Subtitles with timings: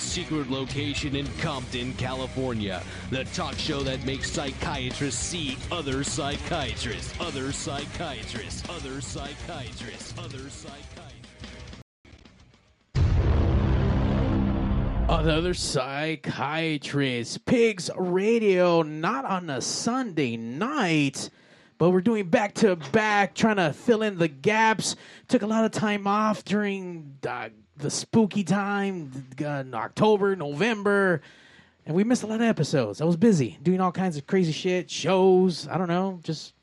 [0.00, 2.82] Secret location in Compton, California.
[3.10, 10.90] The talk show that makes psychiatrists see other psychiatrists, other psychiatrists, other psychiatrists, other psychiatrists.
[15.10, 17.38] Other psychiatrists.
[17.38, 21.30] Pigz Radio, not on a Sunday night,
[21.78, 24.96] but we're doing back to back, trying to fill in the gaps.
[25.28, 27.48] Took a lot of time off during uh,
[27.80, 31.22] the spooky time, uh, in October, November,
[31.86, 33.00] and we missed a lot of episodes.
[33.00, 35.66] I was busy doing all kinds of crazy shit, shows.
[35.68, 36.54] I don't know, just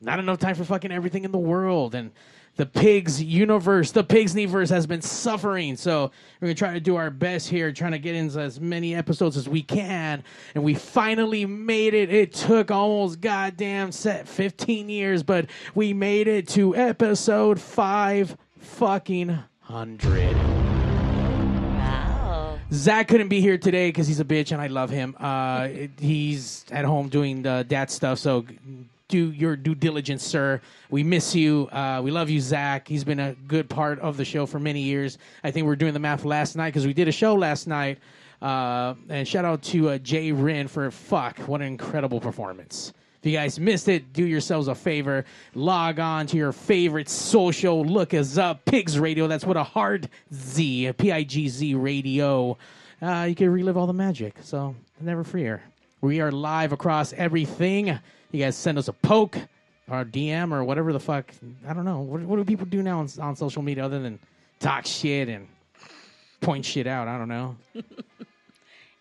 [0.00, 2.10] not enough time for fucking everything in the world and
[2.56, 6.10] the pigs universe the pigs universe has been suffering so
[6.40, 9.36] we're gonna try to do our best here trying to get into as many episodes
[9.36, 10.22] as we can
[10.54, 16.26] and we finally made it it took almost goddamn set 15 years but we made
[16.28, 19.38] it to episode 5 fucking
[19.74, 20.34] 100
[21.76, 22.58] Wow.
[22.72, 25.16] Zach couldn't be here today because he's a bitch and I love him.
[25.18, 28.44] Uh, it- he's at home doing the dad stuff, so
[29.08, 30.60] do your due diligence, sir.
[30.90, 31.68] We miss you.
[31.72, 32.86] Uh, we love you, Zach.
[32.88, 35.18] He's been a good part of the show for many years.
[35.44, 37.66] I think we are doing the math last night because we did a show last
[37.66, 37.98] night.
[38.42, 42.92] Uh, and shout out to uh, Jay Rin for fuck, what an incredible performance.
[43.20, 45.26] If you guys missed it, do yourselves a favor.
[45.54, 47.84] Log on to your favorite social.
[47.84, 48.64] Look us up.
[48.64, 49.26] Pigz Radio.
[49.26, 52.56] That's what a hard Z, P I G Z Radio.
[53.02, 54.36] Uh, you can relive all the magic.
[54.40, 55.62] So never fear.
[56.00, 57.98] We are live across everything.
[58.32, 59.36] You guys send us a poke
[59.90, 61.30] or a DM or whatever the fuck.
[61.68, 62.00] I don't know.
[62.00, 64.18] What, what do people do now on, on social media other than
[64.60, 65.46] talk shit and
[66.40, 67.06] point shit out?
[67.06, 67.56] I don't know.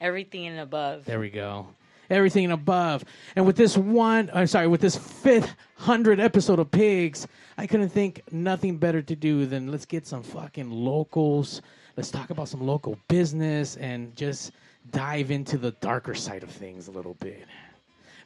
[0.01, 1.05] Everything and above.
[1.05, 1.67] There we go.
[2.09, 3.03] Everything above.
[3.35, 7.27] And with this one, I'm sorry, with this fifth hundred episode of Pigs,
[7.57, 11.61] I couldn't think nothing better to do than let's get some fucking locals.
[11.97, 14.53] Let's talk about some local business and just
[14.91, 17.45] dive into the darker side of things a little bit.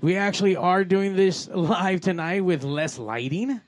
[0.02, 3.62] We actually are doing this live tonight with less lighting.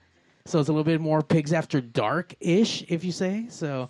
[0.45, 3.47] So it's a little bit more pigs after dark ish, if you say.
[3.49, 3.89] So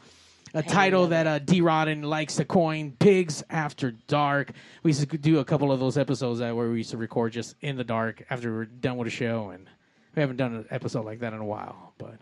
[0.56, 4.52] a title that uh, D Rodden likes to coin pigs after dark.
[4.84, 7.34] We used to do a couple of those episodes that where we used to record
[7.34, 9.70] just in the dark after we were done with a show, and
[10.16, 11.94] we haven't done an episode like that in a while.
[11.98, 12.16] But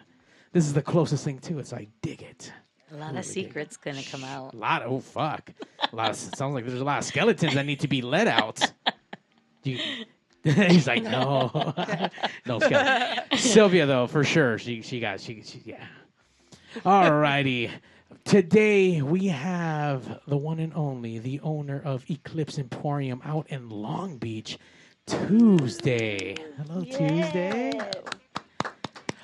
[0.51, 2.51] this is the closest thing to it, so I dig it.
[2.91, 4.53] A lot of secrets gonna come out.
[4.53, 5.51] A lot of oh fuck,
[5.91, 8.27] a lot of sounds like there's a lot of skeletons that need to be let
[8.27, 8.59] out.
[9.63, 9.79] Do you,
[10.43, 11.73] he's like no,
[12.45, 13.37] no skeleton.
[13.37, 15.85] Sylvia though for sure she she got she, she yeah.
[16.83, 17.71] Alrighty.
[18.25, 24.17] Today we have the one and only, the owner of Eclipsed Emporium out in Long
[24.17, 24.57] Beach,
[25.05, 26.35] Tuesday.
[26.57, 27.79] Hello, Tuesday.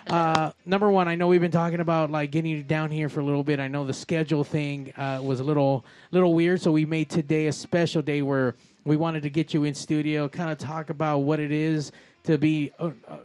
[0.09, 3.19] Uh, number one, I know we've been talking about like getting you down here for
[3.19, 3.59] a little bit.
[3.59, 7.47] I know the schedule thing uh, was a little little weird, so we made today
[7.47, 8.56] a special day where
[8.86, 11.91] we wanted to get you in studio, kind of talk about what it is
[12.24, 13.19] to be a, a,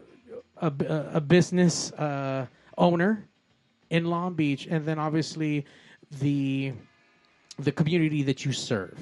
[0.63, 2.47] a, a business uh,
[2.77, 3.27] owner
[3.91, 5.65] in Long Beach, and then obviously
[6.21, 6.73] the
[7.59, 8.99] the community that you serve,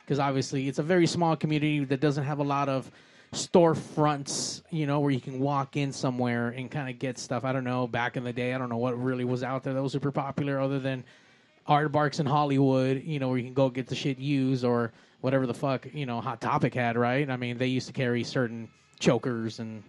[0.00, 2.90] because obviously it's a very small community that doesn't have a lot of
[3.32, 7.44] storefronts, you know, where you can walk in somewhere and kind of get stuff.
[7.44, 7.86] I don't know.
[7.86, 10.12] Back in the day, I don't know what really was out there that was super
[10.12, 11.04] popular, other than
[11.66, 14.92] Art Barks in Hollywood, you know, where you can go get the shit used or
[15.20, 17.28] whatever the fuck, you know, Hot Topic had, right?
[17.28, 18.68] I mean, they used to carry certain
[19.00, 19.82] chokers and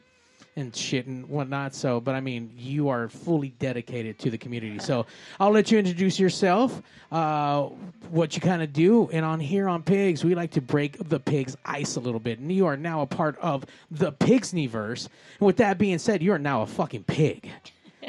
[0.58, 1.74] and shit and whatnot.
[1.74, 4.80] So, but I mean, you are fully dedicated to the community.
[4.80, 5.06] So,
[5.40, 6.82] I'll let you introduce yourself,
[7.12, 7.64] uh,
[8.10, 11.20] what you kind of do, and on here on Pigs, we like to break the
[11.20, 12.40] pigs' ice a little bit.
[12.40, 15.08] And you are now a part of the Pigsniverse.
[15.40, 17.50] And with that being said, you are now a fucking pig.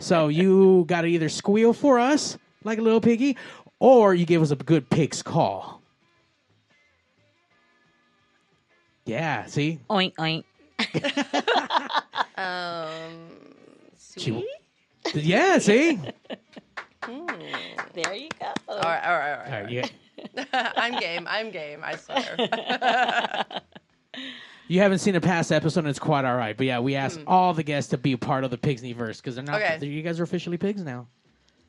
[0.00, 3.37] So you got to either squeal for us like a little piggy,
[3.78, 5.82] or you give us a good pig's call.
[9.04, 10.44] Yeah, see, Oink oink.
[12.38, 13.28] Um,
[14.16, 14.47] She-
[15.14, 15.99] yeah, see.
[17.95, 18.52] There you go.
[18.68, 19.52] all right, all right, all right.
[19.52, 19.83] All right, you,
[20.52, 21.26] I'm game.
[21.28, 21.80] I'm game.
[21.83, 22.37] I swear.
[24.68, 26.57] you haven't seen a past episode, and it's quite all right.
[26.57, 29.35] But yeah, we asked all the guests to be a part of the Pigsniverse because
[29.37, 29.62] they're not.
[29.62, 29.78] Okay.
[29.80, 31.07] they're- You guys are officially pigs now.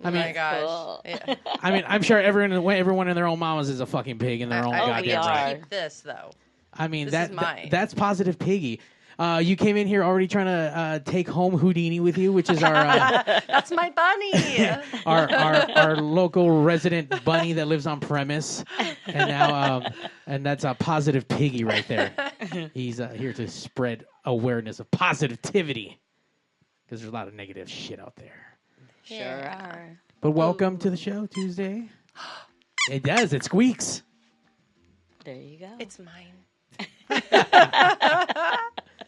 [0.03, 0.61] I oh mean, my gosh.
[0.61, 1.01] Cool.
[1.05, 1.35] Yeah.
[1.61, 4.47] I mean, I'm sure everyone, everyone in their own mamas is a fucking pig in
[4.49, 5.25] their own I, I goddamn we are.
[5.27, 5.55] right.
[5.59, 6.31] keep this though.
[6.73, 7.67] I mean, This that, is that- mine.
[7.69, 8.79] that's positive piggy.
[9.19, 12.49] Uh, you came in here already trying to uh, take home Houdini with you, which
[12.49, 14.69] is our uh, That's my bunny.
[15.05, 18.63] our, our our local resident bunny that lives on premise,
[19.07, 19.83] and now um,
[20.25, 22.13] and that's a positive piggy right there.
[22.73, 25.99] He's uh, here to spread awareness of positivity
[26.85, 28.57] because there's a lot of negative shit out there.
[29.03, 29.99] Sure are.
[30.21, 31.89] But welcome to the show Tuesday.
[32.89, 33.33] It does.
[33.33, 34.01] It squeaks.
[35.23, 35.69] There you go.
[35.77, 36.33] it's mine.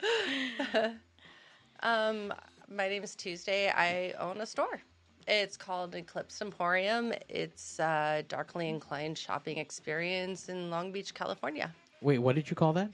[1.84, 2.34] um,
[2.70, 3.70] my name is Tuesday.
[3.70, 4.82] I own a store.
[5.28, 7.14] It's called Eclipsed Emporium.
[7.30, 11.74] It's a darkly inclined shopping experience in Long Beach, California.
[12.02, 12.90] Wait, what did you call that?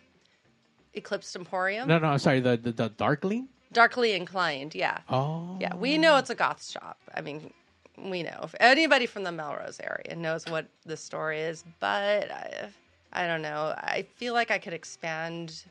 [0.94, 1.88] Eclipsed Emporium.
[1.88, 2.40] No, no, I'm sorry.
[2.40, 3.48] The the, the Darkling.
[3.74, 5.00] Darkly inclined, yeah.
[5.10, 6.98] Oh, Yeah, we know it's a goth shop.
[7.14, 7.54] I mean,
[7.98, 8.40] we know.
[8.44, 12.70] If anybody from the Melrose area knows what the store is, but I,
[13.12, 13.74] I don't know.
[13.78, 15.64] I feel like I could expand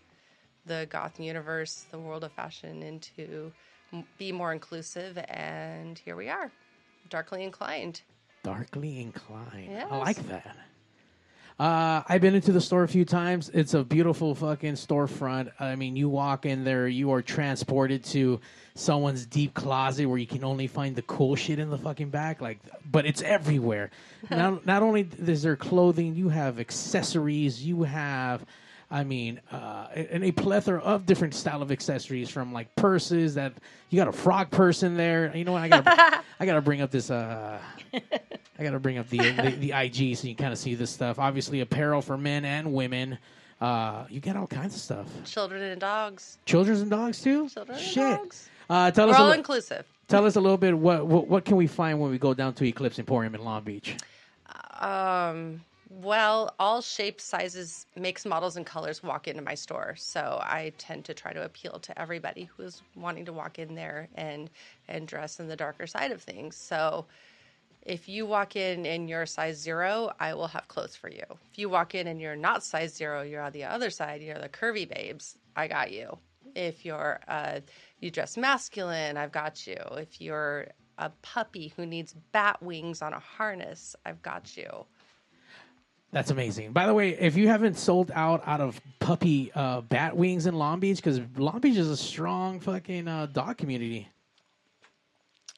[0.66, 3.52] the goth universe, the world of fashion, into
[4.18, 6.50] be more inclusive, and here we are,
[7.08, 8.02] darkly inclined.
[8.42, 9.78] Darkly inclined.
[9.90, 10.56] I like that.
[11.58, 13.48] Uh, I've been into the store a few times.
[13.48, 15.52] It's a beautiful fucking storefront.
[15.58, 18.40] I mean, you walk in there, you are transported to
[18.74, 22.42] someone's deep closet where you can only find the cool shit in the fucking back.
[22.42, 22.58] Like,
[22.90, 23.90] but it's everywhere.
[24.30, 27.64] not not only is there clothing, you have accessories.
[27.64, 28.44] You have,
[28.90, 33.52] I mean, uh, and a plethora of different style of accessories from like purses that
[33.90, 35.36] you got a frog purse in there.
[35.36, 35.62] You know what?
[35.62, 35.86] I got
[36.40, 37.10] I got to bring up this.
[37.10, 37.58] Uh,
[37.92, 40.90] I got to bring up the, the the IG so you kind of see this
[40.90, 41.18] stuff.
[41.18, 43.18] Obviously, apparel for men and women.
[43.60, 45.08] Uh, you get all kinds of stuff.
[45.24, 46.38] Children and dogs.
[46.44, 47.48] Children and dogs too.
[47.48, 48.48] Children and dogs.
[48.68, 49.18] Uh, tell We're us.
[49.18, 49.84] All li- inclusive.
[50.08, 50.76] tell us a little bit.
[50.78, 53.62] What, what what can we find when we go down to Eclipsed Emporium in Long
[53.64, 53.96] Beach?
[54.78, 59.94] Um, well, all shapes, sizes, makes, models, and colors walk into my store.
[59.96, 64.08] So I tend to try to appeal to everybody who's wanting to walk in there
[64.16, 64.50] and
[64.88, 66.56] and dress in the darker side of things.
[66.56, 67.06] So
[67.82, 71.24] if you walk in and you're size zero, I will have clothes for you.
[71.52, 74.38] If you walk in and you're not size zero, you're on the other side, you're
[74.38, 76.18] the curvy babes, I got you.
[76.56, 77.60] If you're uh,
[78.00, 79.76] you dress masculine, I've got you.
[79.92, 80.66] If you're
[80.98, 84.86] a puppy who needs bat wings on a harness, I've got you.
[86.16, 86.72] That's amazing.
[86.72, 90.54] By the way, if you haven't sold out out of puppy uh, bat wings in
[90.54, 94.08] Long Beach, because Long Beach is a strong fucking uh, dog community.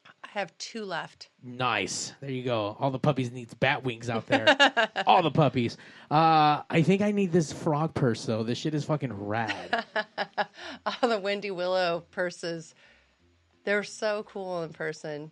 [0.04, 1.28] I have two left.
[1.44, 2.12] Nice.
[2.20, 2.76] There you go.
[2.80, 4.48] All the puppies needs bat wings out there.
[5.06, 5.76] All the puppies.
[6.10, 8.42] Uh, I think I need this frog purse though.
[8.42, 9.84] This shit is fucking rad.
[10.86, 12.74] All the Wendy Willow purses.
[13.62, 15.30] They're so cool in person.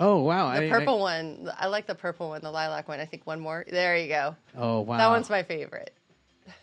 [0.00, 0.52] Oh wow.
[0.54, 1.50] The I- purple one.
[1.56, 2.98] I like the purple one, the lilac one.
[2.98, 3.64] I think one more.
[3.68, 4.34] There you go.
[4.56, 4.96] oh wow.
[4.96, 5.94] That one's my favorite.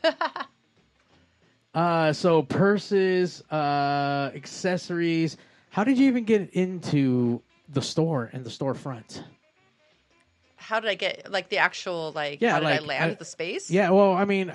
[1.77, 5.37] Uh, so purses, uh, accessories.
[5.69, 7.39] How did you even get into
[7.69, 9.21] the store and the storefront?
[10.55, 12.41] How did I get like the actual like?
[12.41, 13.69] Yeah, how did like, I land uh, the space?
[13.69, 14.51] Yeah, well, I mean,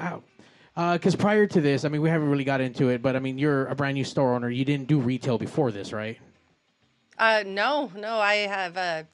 [0.74, 3.38] because prior to this, I mean, we haven't really got into it, but I mean,
[3.38, 4.50] you're a brand new store owner.
[4.50, 6.18] You didn't do retail before this, right?
[7.18, 8.18] Uh, no, no.
[8.18, 9.06] I have a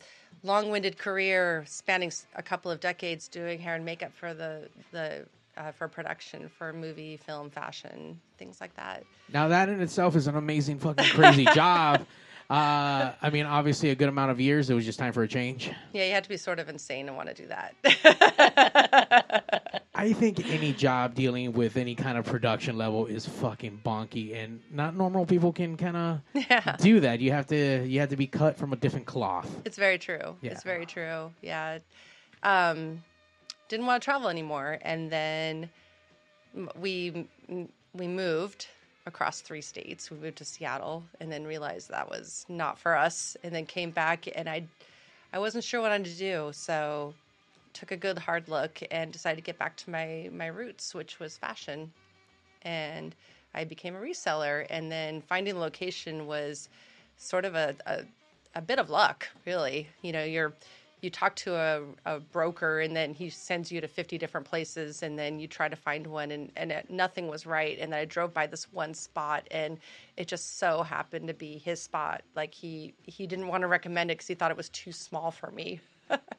[0.42, 5.26] long-winded career spanning a couple of decades doing hair and makeup for the the
[5.56, 9.02] uh, for production for movie, film, fashion, things like that.
[9.32, 12.06] Now that in itself is an amazing, fucking crazy job.
[12.48, 14.70] Uh, I mean, obviously, a good amount of years.
[14.70, 15.70] It was just time for a change.
[15.92, 17.74] Yeah, you had to be sort of insane to want to do that.
[19.98, 24.60] I think any job dealing with any kind of production level is fucking bonky, and
[24.70, 26.76] not normal people can kind of yeah.
[26.78, 27.18] do that.
[27.18, 29.50] You have to you have to be cut from a different cloth.
[29.64, 30.36] It's very true.
[30.40, 30.52] Yeah.
[30.52, 31.32] It's very true.
[31.42, 31.80] Yeah.
[32.44, 33.02] Um,
[33.68, 35.68] didn't want to travel anymore, and then
[36.78, 37.26] we
[37.92, 38.68] we moved
[39.04, 40.12] across three states.
[40.12, 43.36] We moved to Seattle, and then realized that was not for us.
[43.42, 44.62] And then came back, and I
[45.32, 47.14] I wasn't sure what I wanted to do, so
[47.72, 51.18] took a good hard look and decided to get back to my my roots, which
[51.18, 51.92] was fashion.
[52.62, 53.14] And
[53.54, 56.68] I became a reseller, and then finding the location was
[57.16, 58.02] sort of a, a
[58.54, 59.88] a bit of luck, really.
[60.02, 60.52] You know, you're
[61.00, 65.02] you talk to a, a broker and then he sends you to 50 different places
[65.02, 68.00] and then you try to find one and, and it, nothing was right and then
[68.00, 69.78] i drove by this one spot and
[70.16, 74.10] it just so happened to be his spot like he he didn't want to recommend
[74.10, 75.80] it because he thought it was too small for me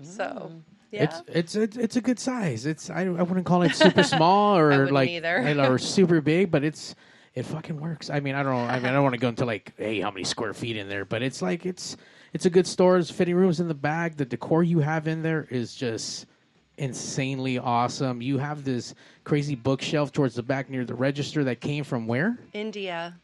[0.00, 0.60] so mm.
[0.90, 2.66] yeah It's it's it's it's a good size.
[2.66, 5.60] It's I, I wouldn't call it super small or like either.
[5.60, 6.94] or super big, but it's
[7.34, 8.10] it fucking works.
[8.10, 8.64] I mean, I don't know.
[8.64, 10.88] I mean, I don't want to go into like, hey, how many square feet in
[10.88, 11.04] there?
[11.04, 11.96] But it's like it's
[12.32, 12.94] it's a good store.
[12.94, 14.16] There's fitting rooms in the back.
[14.16, 16.26] The decor you have in there is just
[16.78, 18.20] insanely awesome.
[18.22, 18.94] You have this
[19.24, 22.38] crazy bookshelf towards the back near the register that came from where?
[22.52, 23.14] india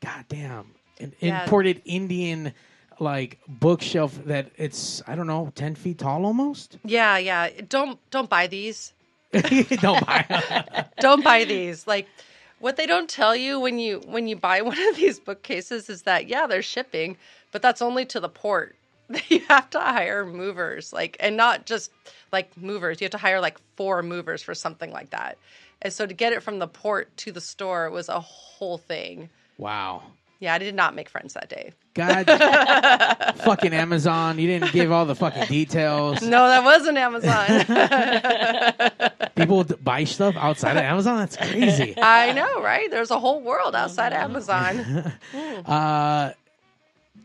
[0.00, 0.74] God damn.
[1.00, 1.42] An Yeah.
[1.42, 2.52] imported Indian
[3.00, 6.78] like bookshelf that it's I don't know, ten feet tall almost.
[6.84, 7.50] yeah yeah.
[7.68, 8.92] Don't don't buy these.
[9.32, 10.86] Don't buy.
[11.00, 11.88] don't buy these.
[11.88, 12.06] Like
[12.60, 16.02] what they don't tell you when you when you buy one of these bookcases is
[16.02, 17.16] that yeah they're shipping
[17.50, 18.76] but that's only to the port.
[19.28, 21.90] You have to hire movers like and not just
[22.32, 23.00] like movers.
[23.00, 25.36] You have to hire like four movers for something like that.
[25.82, 29.28] And so to get it from the port to the store was a whole thing.
[29.58, 30.02] Wow.
[30.44, 31.72] Yeah, I did not make friends that day.
[31.94, 32.26] God,
[33.44, 34.38] fucking Amazon.
[34.38, 36.20] You didn't give all the fucking details.
[36.20, 37.64] No, that wasn't Amazon.
[39.36, 41.16] People d- buy stuff outside of Amazon.
[41.16, 41.94] That's crazy.
[41.96, 42.90] I know, right?
[42.90, 45.12] There's a whole world outside Amazon.
[45.64, 46.32] Uh,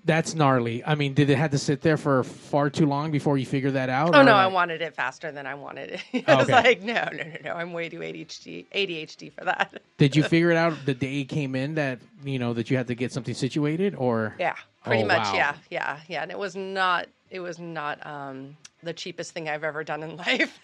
[0.06, 0.84] that's gnarly.
[0.86, 3.74] I mean, did it have to sit there for far too long before you figured
[3.74, 4.15] that out?
[4.15, 6.24] Oh no, I wanted it faster than I wanted it.
[6.27, 7.53] I Oh, was like, no, no, no, no.
[7.53, 9.82] I'm way too ADHD, ADHD for that.
[9.98, 12.77] Did you figure it out the day it came in that you know that you
[12.77, 15.20] had to get something situated, or Yeah, pretty Oh, much.
[15.20, 15.36] wow.
[15.36, 16.22] Yeah, yeah, yeah.
[16.24, 17.08] And it was not.
[17.29, 20.60] It was not um, the cheapest thing I've ever done in life.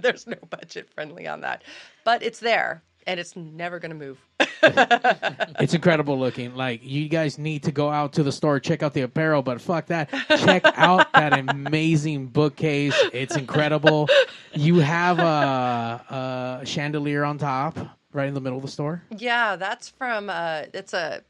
[0.00, 1.62] There's no budget friendly on that,
[2.04, 4.18] but it's there and it's never going to move.
[5.58, 6.54] It's incredible looking.
[6.54, 9.60] Like you guys need to go out to the store, check out the apparel, but
[9.60, 10.10] fuck that.
[10.28, 12.94] Check out that amazing bookcase.
[13.12, 14.08] It's incredible.
[14.54, 17.78] You have a, a chandelier on top,
[18.12, 19.02] right in the middle of the store.
[19.16, 21.22] Yeah, that's from uh it's a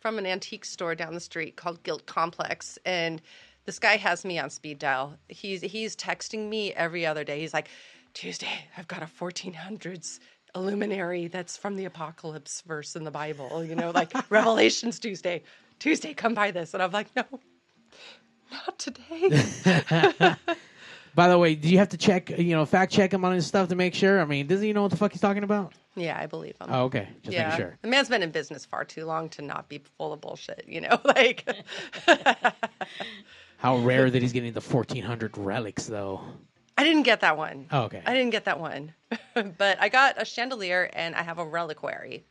[0.00, 3.22] from an antique store down the street called Guilt Complex and
[3.66, 5.16] this guy has me on speed dial.
[5.28, 7.40] He's he's texting me every other day.
[7.40, 7.68] He's like,
[8.14, 10.18] "Tuesday, I've got a 1400s
[10.54, 15.42] illuminary that's from the apocalypse verse in the Bible, you know, like Revelations Tuesday.
[15.78, 17.24] Tuesday, come buy this." And I'm like, "No.
[18.52, 20.36] Not today."
[21.14, 23.46] By the way, do you have to check, you know, fact check him on his
[23.46, 24.20] stuff to make sure?
[24.20, 25.72] I mean, doesn't he know what the fuck he's talking about?
[25.96, 26.68] yeah, I believe him.
[26.70, 27.08] Oh, okay.
[27.22, 27.48] Just yeah.
[27.48, 27.78] making sure.
[27.82, 30.80] The man's been in business far too long to not be full of bullshit, you
[30.80, 31.48] know, like
[33.58, 36.22] How rare that he's getting the 1400 relics, though.
[36.80, 37.66] I didn't get that one.
[37.70, 38.02] Oh, okay.
[38.06, 38.94] I didn't get that one.
[39.58, 42.24] but I got a chandelier and I have a reliquary.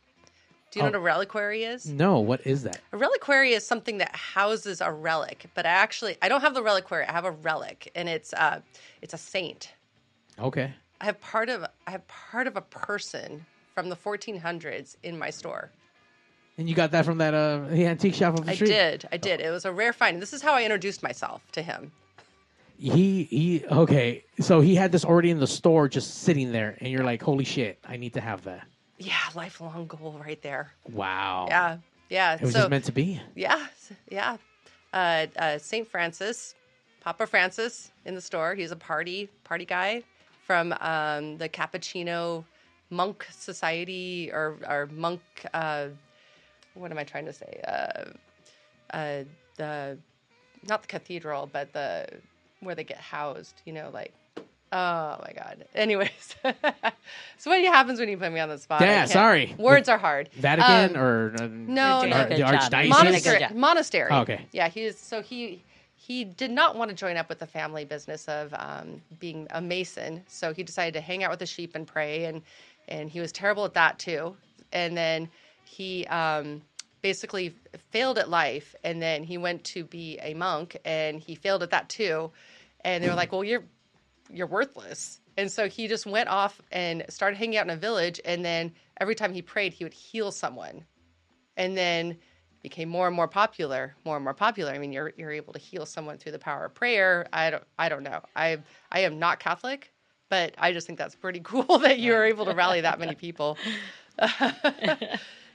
[0.70, 0.92] Do you know Oh.
[0.92, 1.86] what a reliquary is?
[1.86, 2.80] No, what is that?
[2.92, 6.62] A reliquary is something that houses a relic, but I actually I don't have the
[6.62, 7.04] reliquary.
[7.06, 8.60] I have a relic and it's uh
[9.02, 9.72] it's a saint.
[10.38, 10.72] Okay.
[11.00, 15.30] I have part of I have part of a person from the 1400s in my
[15.30, 15.70] store.
[16.58, 18.68] And you got that from that uh, the antique shop up the I street?
[18.68, 19.08] did.
[19.12, 19.40] I did.
[19.40, 20.20] It was a rare find.
[20.20, 21.92] This is how I introduced myself to him.
[22.80, 24.24] He he okay.
[24.40, 27.44] So he had this already in the store just sitting there and you're like, "Holy
[27.44, 28.66] shit, I need to have that."
[28.98, 30.72] Yeah, lifelong goal right there.
[30.90, 31.46] Wow.
[31.48, 31.76] Yeah.
[32.08, 32.34] Yeah.
[32.34, 33.20] It was so just meant to be.
[33.34, 33.66] Yeah,
[34.10, 34.36] yeah.
[34.92, 36.54] Uh, uh, Saint Francis,
[37.00, 38.54] Papa Francis in the store.
[38.54, 40.02] He's a party party guy
[40.46, 42.44] from um, the Cappuccino
[42.88, 45.20] Monk Society or or monk.
[45.52, 45.88] Uh,
[46.74, 47.60] what am I trying to say?
[47.68, 49.24] Uh, uh,
[49.56, 49.98] the
[50.66, 52.06] not the cathedral, but the
[52.60, 53.62] where they get housed.
[53.64, 54.12] You know, like.
[54.72, 55.64] Oh my god.
[55.74, 58.82] Anyways, so what happens when you put me on the spot?
[58.82, 59.52] Yeah, sorry.
[59.58, 60.30] Words are hard.
[60.34, 62.28] Vatican Um, or uh, no, no.
[62.28, 62.86] the archdiocese?
[62.86, 63.48] You're doing a good monastery.
[63.54, 64.08] Monastery.
[64.12, 64.46] Oh, okay.
[64.52, 65.64] Yeah, he was so he
[65.96, 69.60] he did not want to join up with the family business of um, being a
[69.60, 70.22] mason.
[70.28, 72.40] So he decided to hang out with the sheep and pray, and
[72.88, 74.36] and he was terrible at that too.
[74.72, 75.28] And then
[75.64, 76.62] he um,
[77.02, 77.54] basically
[77.90, 81.70] failed at life, and then he went to be a monk, and he failed at
[81.70, 82.30] that too.
[82.82, 83.64] And they were like, "Well, you're
[84.30, 88.20] you're worthless." And so he just went off and started hanging out in a village,
[88.24, 90.84] and then every time he prayed, he would heal someone
[91.56, 92.16] and then
[92.62, 94.72] became more and more popular, more and more popular.
[94.72, 97.26] I mean, you're you're able to heal someone through the power of prayer.
[97.32, 98.22] I don't I don't know.
[98.36, 98.58] I
[98.90, 99.92] I am not Catholic,
[100.28, 103.14] but I just think that's pretty cool that you are able to rally that many
[103.14, 103.58] people.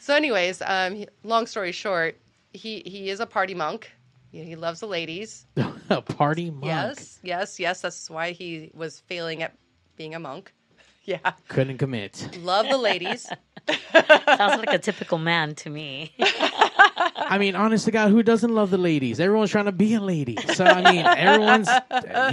[0.05, 2.15] so, anyways, um, long story short,
[2.53, 3.91] he he is a party monk.
[4.31, 5.47] He, he loves the ladies.
[5.89, 6.65] a party monk.
[6.65, 7.81] Yes, yes, yes.
[7.81, 9.55] That's why he was failing at
[9.97, 10.53] being a monk.
[11.07, 12.35] Yeah, Couldn't commit.
[12.41, 13.29] love the ladies.
[13.93, 16.15] Sounds like a typical man to me.
[16.17, 19.19] I mean, honest to God, who doesn't love the ladies?
[19.19, 20.35] Everyone's trying to be a lady.
[20.55, 21.69] So I mean, everyone's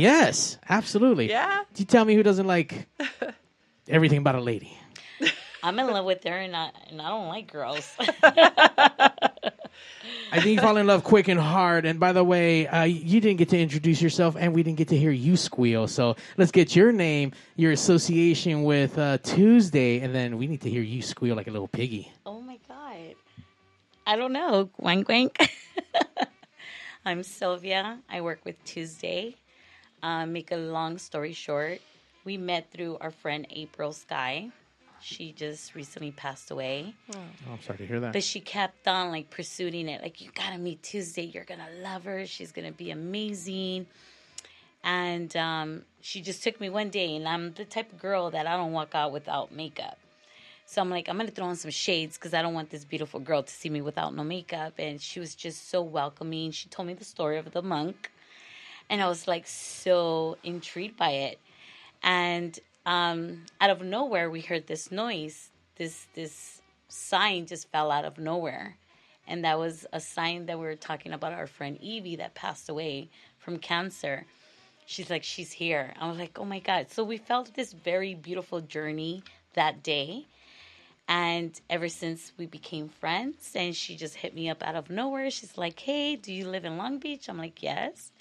[0.01, 1.29] yes, absolutely.
[1.29, 1.65] Yeah.
[1.77, 2.89] You tell me who doesn't like
[3.89, 4.75] everything about a lady.
[5.63, 7.89] I'm in love with her, and I and I don't like girls.
[10.33, 11.85] I think you fall in love quick and hard.
[11.85, 14.89] And by the way, uh, you didn't get to introduce yourself, and we didn't get
[14.89, 15.87] to hear you squeal.
[15.87, 20.71] So let's get your name, your association with uh, Tuesday, and then we need to
[20.71, 22.11] hear you squeal like a little piggy.
[22.27, 23.15] oh my god,
[24.07, 24.71] I don't know.
[24.79, 25.39] Wank wank.
[27.05, 27.99] I'm Sylvia.
[28.09, 29.37] I work with Tuesday.
[30.03, 31.81] Uh, make a long story short,
[32.25, 34.51] we met through our friend April Sky.
[35.03, 36.95] She just recently passed away.
[37.15, 37.19] Oh,
[37.51, 38.13] I'm sorry to hear that.
[38.13, 40.01] But she kept on like pursuing it.
[40.01, 41.25] Like, you gotta meet Tuesday.
[41.25, 42.25] You're gonna love her.
[42.27, 43.87] She's gonna be amazing.
[44.85, 48.47] And um, she just took me one day, and I'm the type of girl that
[48.47, 49.99] I don't walk out without makeup.
[50.67, 53.21] So I'm like, I'm gonna throw on some shades because I don't want this beautiful
[53.21, 54.75] girl to see me without no makeup.
[54.79, 56.51] And she was just so welcoming.
[56.51, 58.11] She told me the story of the monk,
[58.89, 61.39] and I was like so intrigued by it.
[62.03, 65.51] And um, out of nowhere, we heard this noise.
[65.77, 68.77] This this sign just fell out of nowhere,
[69.27, 72.69] And that was a sign that we were talking about our friend Evie that passed
[72.69, 74.27] away from cancer.
[74.87, 75.95] She's like, she's here.
[75.99, 76.91] I was like, oh my God.
[76.91, 79.23] So we felt this very beautiful journey
[79.55, 80.27] that day.
[81.09, 85.31] And ever since we became friends, and she just hit me up out of nowhere.
[85.31, 87.29] She's like, hey, do you live in Long Beach?
[87.29, 88.13] I'm like, yes.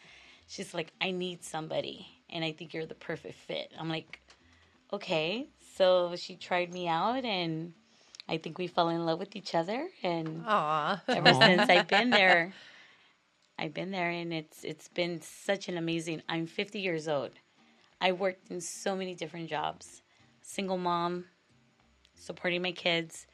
[0.47, 3.71] She's like, I need somebody, and I think you're the perfect fit.
[3.79, 4.20] I'm like,
[4.93, 5.47] okay.
[5.75, 7.73] So she tried me out, and
[8.27, 9.87] I think we fell in love with each other.
[10.03, 11.01] And Aw.
[11.09, 12.53] ever since I've been there,
[13.57, 16.21] I've been there, and it's it's been such an amazing.
[16.27, 17.31] I'm 50 years old.
[17.99, 20.01] I worked in so many different jobs,
[20.41, 21.25] single mom,
[22.15, 23.27] supporting my kids,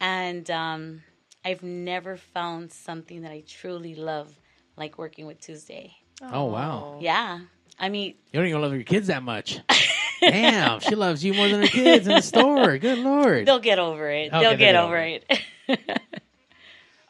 [0.00, 1.02] and um,
[1.44, 4.34] I've never found something that I truly love
[4.76, 5.94] like working with Tuesday.
[6.22, 6.98] Oh wow.
[7.00, 7.40] Yeah,
[7.78, 9.60] I mean, You don't even love your kids that much.
[10.20, 12.78] Damn, she loves you more than her kids in the store.
[12.78, 13.46] Good lord.
[13.46, 14.28] they'll get over it.
[14.28, 15.20] Okay, they'll they'll get get over over
[15.68, 15.80] it.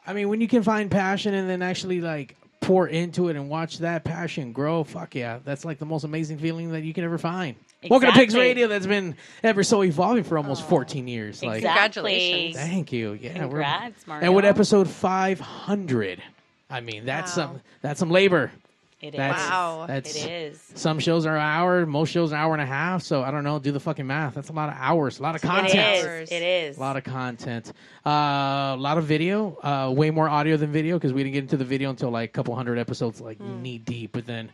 [0.07, 3.49] I mean, when you can find passion and then actually like pour into it and
[3.49, 7.03] watch that passion grow, fuck yeah, that's like the most amazing feeling that you can
[7.03, 7.55] ever find.
[7.89, 8.67] Welcome to Pigz Radio.
[8.67, 11.41] That's been ever so evolving for almost 14 years.
[11.41, 12.11] Like, exactly.
[12.11, 12.55] Congratulations.
[12.57, 13.13] thank you.
[13.13, 14.25] Yeah, we're- Congrats, Mario.
[14.25, 16.21] and with episode 500,
[16.69, 17.43] I mean, that's Wow.
[17.47, 18.51] some that's some labor.
[19.01, 19.17] It is.
[19.17, 19.85] That's, Wow.
[19.87, 20.71] That's It is.
[20.75, 23.01] Some shows are an hour, most shows an hour and a half.
[23.01, 23.57] So I don't know.
[23.59, 24.35] Do the fucking math.
[24.35, 25.73] That's a lot of hours, a lot of content.
[25.73, 26.05] is.
[26.05, 26.31] Hours.
[26.31, 26.77] It is.
[26.77, 27.73] A lot of content.
[28.05, 29.57] Uh, a lot of video.
[29.63, 32.29] Uh, way more audio than video because we didn't get into the video until like
[32.29, 33.61] a couple hundred episodes, like Hmm.
[33.61, 34.11] knee deep.
[34.11, 34.49] But then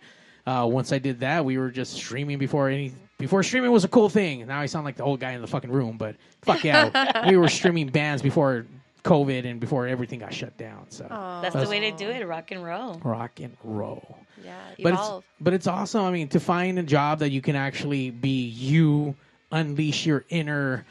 [0.45, 3.87] uh, once I did that, we were just streaming before any before streaming was a
[3.89, 4.45] cool thing.
[4.47, 7.35] Now I sound like the old guy in the fucking room, but fuck yeah, we
[7.35, 8.65] were streaming bands before
[9.07, 10.85] COVID and before everything got shut down.
[10.89, 12.25] So That's the way to do it.
[12.27, 12.95] Rock and roll.
[13.03, 14.17] rock and roll.
[14.43, 15.23] Yeah, But evolve.
[15.23, 16.03] it's but it's awesome.
[16.03, 19.15] I mean, to find a job that you can actually be you,
[19.51, 20.85] unleash your inner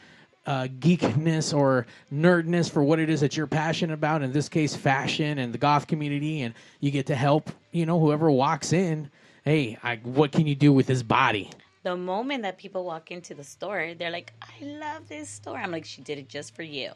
[0.47, 4.23] uh, geekness or nerdness for what it is that you're passionate about.
[4.23, 7.51] In this case, fashion and the goth community, and you get to help.
[7.73, 9.11] You know, whoever walks in.
[9.45, 11.51] Hey, I, what can you do with this body?
[11.85, 15.57] The moment that people walk into the store, they're like, I love this store.
[15.57, 16.91] I'm like, she did it just for you.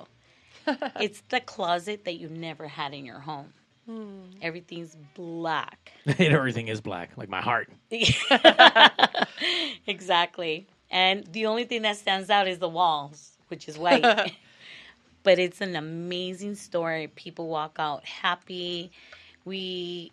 [1.00, 3.52] it's the closet that you never had in your home.
[3.86, 4.22] Hmm.
[4.40, 5.92] Everything's black.
[6.06, 7.70] and everything is black, like my heart.
[9.86, 10.68] exactly.
[10.90, 14.04] And the only thing that stands out is the walls, which is white.
[15.22, 17.08] but it's an amazing story.
[17.08, 18.90] People walk out happy.
[19.44, 20.12] We,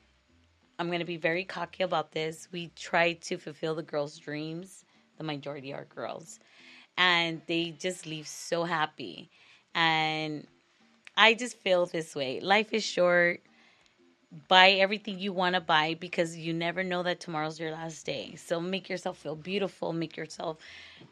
[0.79, 2.47] I'm going to be very cocky about this.
[2.51, 4.85] We try to fulfill the girls' dreams.
[5.17, 6.39] The majority are girls.
[6.97, 9.29] And they just leave so happy.
[9.77, 10.45] And
[11.15, 12.41] I just feel this way.
[12.41, 13.41] Life is short
[14.47, 18.35] buy everything you want to buy because you never know that tomorrow's your last day.
[18.35, 20.57] So make yourself feel beautiful, make yourself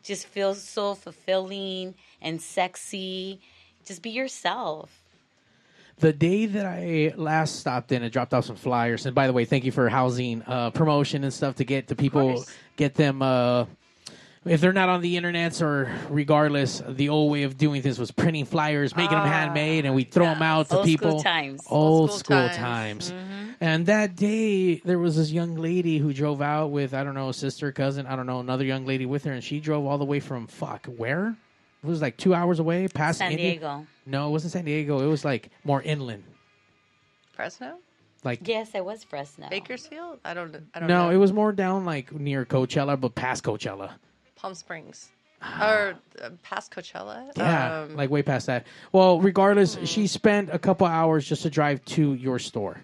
[0.03, 3.39] just feel so fulfilling and sexy.
[3.85, 5.01] Just be yourself.
[5.97, 9.33] The day that I last stopped in and dropped off some flyers, and by the
[9.33, 12.43] way, thank you for housing uh, promotion and stuff to get the people,
[12.75, 13.21] get them.
[13.21, 13.65] Uh,
[14.45, 18.11] if they're not on the internets or regardless, the old way of doing this was
[18.11, 21.19] printing flyers, making them ah, handmade, and we throw them out to Old school people.
[21.21, 21.61] times.
[21.67, 22.57] Old, Old school school times.
[22.57, 23.11] times.
[23.11, 23.51] Mm-hmm.
[23.61, 27.31] And that day, there was this young lady who drove out with I don't know,
[27.31, 30.05] sister, cousin, I don't know, another young lady with her, and she drove all the
[30.05, 31.35] way from fuck where?
[31.83, 33.51] It was like two hours away, past San India.
[33.51, 33.85] Diego.
[34.05, 34.99] No, it wasn't San Diego.
[34.99, 36.23] It was like more inland.
[37.31, 37.77] Fresno,
[38.23, 39.49] Like Yes, it was Fresno.
[39.49, 40.19] Bakersfield.
[40.23, 40.55] I don't.
[40.73, 40.95] I don't know.
[40.95, 41.09] no, know.
[41.15, 43.91] it was more down like near Coachella, but past Coachella.
[44.35, 45.09] Palm Springs,
[45.61, 47.31] or uh, past Coachella.
[47.35, 48.65] Yeah, Um, like way past that.
[48.91, 52.83] Well, regardless, she spent a couple hours just to drive to your store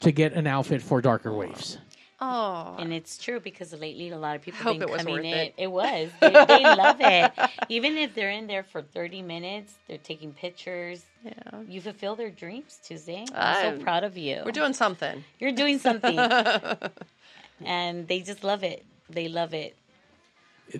[0.00, 1.78] to get an outfit for Darker Waves.
[2.20, 5.14] oh, And it's true because lately a lot of people Hope been it was coming
[5.14, 5.32] worth in.
[5.34, 5.54] it.
[5.56, 6.10] It was.
[6.20, 7.32] They, they love it.
[7.68, 11.04] Even if they're in there for 30 minutes, they're taking pictures.
[11.24, 11.32] yeah.
[11.68, 13.24] You fulfill their dreams, Tuesday.
[13.34, 14.42] I'm I'm- so proud of you.
[14.44, 15.24] We're doing something.
[15.40, 16.18] You're doing something.
[17.64, 18.84] and they just love it.
[19.10, 19.76] They love it.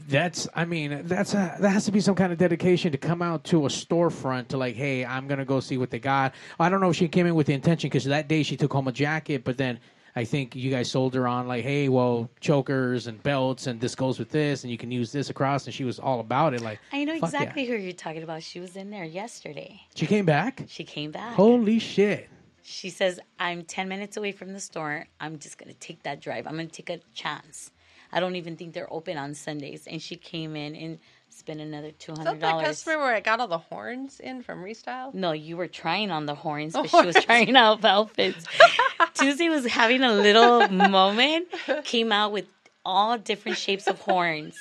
[0.08, 3.22] That's, I mean, that's a, that has to be some kind of dedication to come
[3.22, 6.34] out to a storefront to like, hey, I'm gonna go see what they got.
[6.58, 8.72] I don't know if she came in with the intention because that day she took
[8.72, 9.78] home a jacket, but then
[10.16, 13.94] I think you guys sold her on like, hey, well, chokers and belts, and this
[13.94, 16.62] goes with this, and you can use this across, and she was all about it.
[16.62, 17.42] Like, I know fuck yeah.
[17.42, 18.42] exactly who you're talking about.
[18.42, 19.82] She was in there yesterday.
[19.94, 20.64] She came back.
[20.68, 21.34] She came back.
[21.34, 22.30] Holy shit!
[22.62, 25.06] She says, I'm 10 minutes away from the store.
[25.20, 26.48] I'm just going to take that drive.
[26.48, 27.70] I'm going to take a chance.
[28.12, 29.86] I don't even think they're open on Sundays.
[29.86, 30.98] And she came in and
[31.30, 32.64] spent another Is that the $200.
[32.64, 35.12] customer where I got all the horns in from Restyle?
[35.14, 38.46] No, you were trying on the horns, but she was trying out outfits.
[39.14, 41.48] Tuesday was having a little moment,
[41.84, 42.46] came out with
[42.84, 44.56] all different shapes of horns.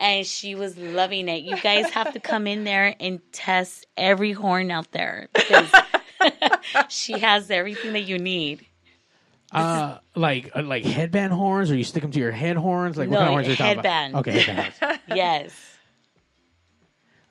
[0.00, 1.44] And she was loving it.
[1.44, 5.28] You guys have to come in there and test every horn out there.
[5.32, 5.70] Because
[6.88, 8.66] she has everything that you need.
[9.54, 12.96] Uh, like uh, like headband horns, or you stick them to your head horns.
[12.96, 14.14] Like No, what kind of horns are you talking headband.
[14.14, 14.28] about?
[14.28, 14.98] Okay, headband horns.
[15.14, 15.74] Yes.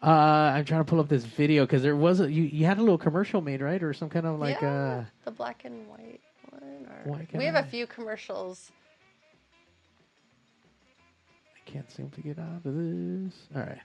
[0.01, 2.77] Uh, I'm trying to pull up this video because there was a you, you had
[2.77, 5.87] a little commercial made right or some kind of like yeah, uh the black and
[5.87, 6.87] white one.
[7.05, 7.11] Or...
[7.11, 8.71] White and we have a few commercials.
[11.55, 13.33] I can't seem to get out of this.
[13.55, 13.79] All right,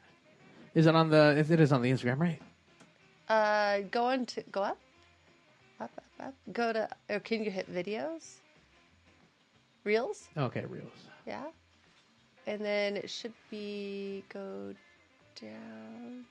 [0.74, 1.36] is it on the?
[1.38, 2.42] It is on the Instagram, right?
[3.28, 4.78] Uh, go into go up,
[5.80, 6.34] up, up, up.
[6.52, 6.88] Go to.
[7.10, 8.34] Or can you hit videos?
[9.84, 10.92] Reels, Okay, reels.
[11.26, 11.44] yeah.
[12.46, 14.74] And then it should be go
[15.40, 16.24] down.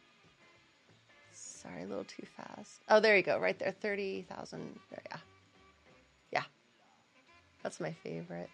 [1.31, 2.81] Sorry, a little too fast.
[2.89, 3.39] Oh, there you go.
[3.39, 4.79] Right there, thirty thousand.
[4.89, 5.17] There, yeah,
[6.31, 6.43] yeah.
[7.63, 8.49] That's my favorite.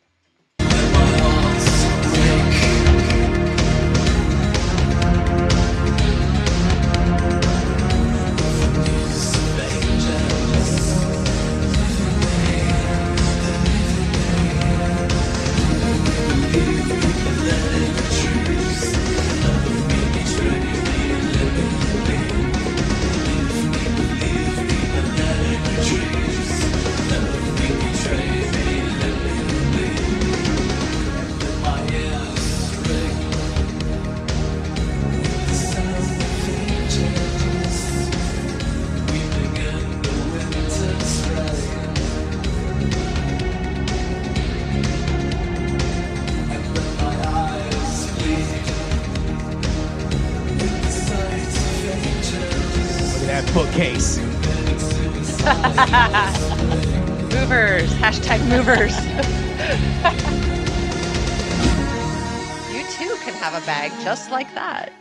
[58.64, 58.96] Hashtag movers.
[62.74, 64.92] you too can have a bag just like that.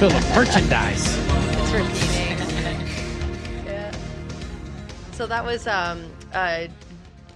[0.00, 1.16] Full of merchandise.
[1.18, 2.38] It's repeating.
[3.64, 3.92] yeah.
[5.12, 6.66] So that was um, uh,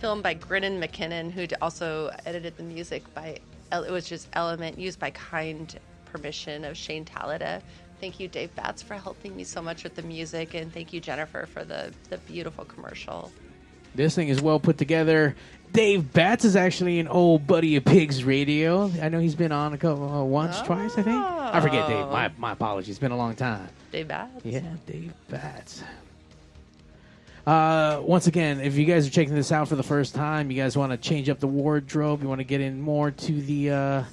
[0.01, 3.39] filmed by Grinnan McKinnon, who also edited the music by.
[3.73, 7.63] It was just Element, used by kind permission of Shane Talada.
[8.01, 11.01] Thank you, Dave Batts, for helping me so much with the music, and thank you,
[11.01, 13.31] Jennifer, for the the beautiful commercial.
[13.95, 15.35] This thing is well put together.
[15.73, 18.91] Dave Batts is actually an old buddy of Pigz Radio.
[19.01, 21.17] I know he's been on a couple uh, once, twice, I think.
[21.17, 22.07] I forget, Dave.
[22.09, 22.91] My my apologies.
[22.91, 23.69] It's been a long time.
[23.93, 24.45] Dave Batts.
[24.45, 25.83] Yeah, Dave Batts.
[27.47, 30.63] Uh, once again, if you guys are checking this out for the first time, you
[30.63, 33.71] guys want to change up the wardrobe, you want to get in more to the,
[33.71, 34.05] uh,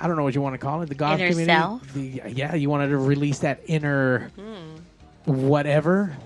[0.00, 2.20] I don't know what you want to call it, the goth Inner community.
[2.20, 4.30] The, yeah, you wanted to release that inner
[5.24, 6.16] whatever.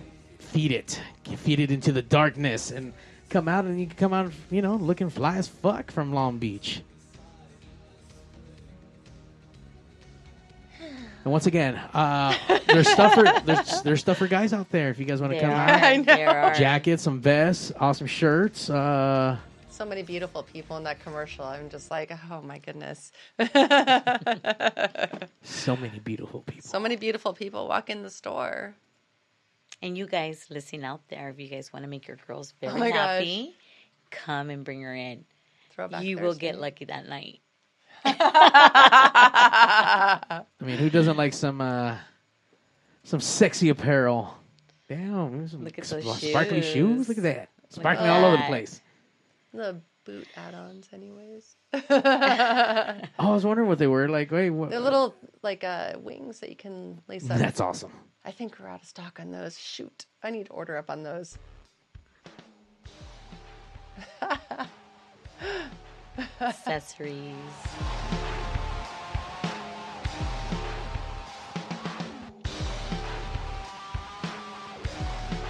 [0.56, 1.02] Feed it,
[1.36, 2.94] feed it into the darkness, and
[3.28, 6.38] come out, and you can come out, you know, looking fly as fuck from Long
[6.38, 6.80] Beach.
[10.80, 12.34] And once again, uh,
[12.68, 14.88] there's stuff for there's, there's stuff for guys out there.
[14.88, 15.52] If you guys want to come are.
[15.52, 16.04] out, I know.
[16.04, 16.54] There are.
[16.54, 18.70] jackets, some vests, awesome shirts.
[18.70, 19.36] Uh,
[19.68, 21.44] So many beautiful people in that commercial.
[21.44, 23.12] I'm just like, oh my goodness.
[25.42, 26.62] so many beautiful people.
[26.62, 28.74] So many beautiful people walk in the store.
[29.82, 32.72] And you guys listening out there, if you guys want to make your girls very
[32.72, 32.98] Oh my gosh.
[32.98, 33.54] happy,
[34.10, 35.24] come and bring her in.
[35.70, 37.40] Throwback you will get lucky that night.
[38.04, 38.14] I
[40.60, 41.96] mean, who doesn't like some uh,
[43.04, 44.34] some sexy apparel?
[44.88, 46.72] Damn, some Look at those sparkly shoes.
[46.72, 47.08] shoes.
[47.08, 48.80] Look at that, Look sparkling all over the place.
[49.52, 51.56] The boot add-ons, anyways.
[53.18, 54.30] Oh, I was wondering what they were like.
[54.30, 54.70] Wait, what?
[54.70, 57.38] They're little like uh, wings that you can lace up.
[57.38, 57.92] That's awesome.
[58.24, 59.58] I think we're out of stock on those.
[59.58, 61.36] Shoot, I need to order up on those.
[66.40, 67.34] Accessories.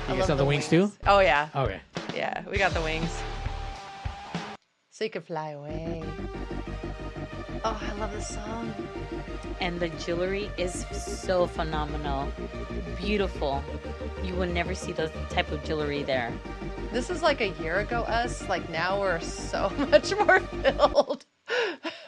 [0.09, 0.92] You guys love have the wings too?
[1.07, 1.81] Oh yeah, Okay.
[2.14, 3.11] yeah, we got the wings.
[4.96, 6.02] So you can fly away.
[7.66, 8.74] Oh, I love this song.
[9.61, 12.32] And the jewelry is so phenomenal.
[12.96, 13.62] Beautiful.
[14.24, 16.32] You will never see those type of jewelry there.
[16.92, 18.48] This is like a year ago us.
[18.48, 21.26] Like now we're so much more filled.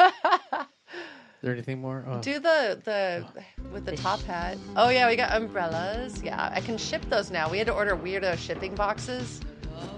[0.01, 2.07] Is there anything more?
[2.09, 2.23] Oh.
[2.23, 3.69] Do the the oh.
[3.71, 4.57] with the top hat.
[4.77, 6.23] Oh yeah, we got umbrellas.
[6.23, 7.51] Yeah, I can ship those now.
[7.51, 9.43] We had to order weirdo shipping boxes.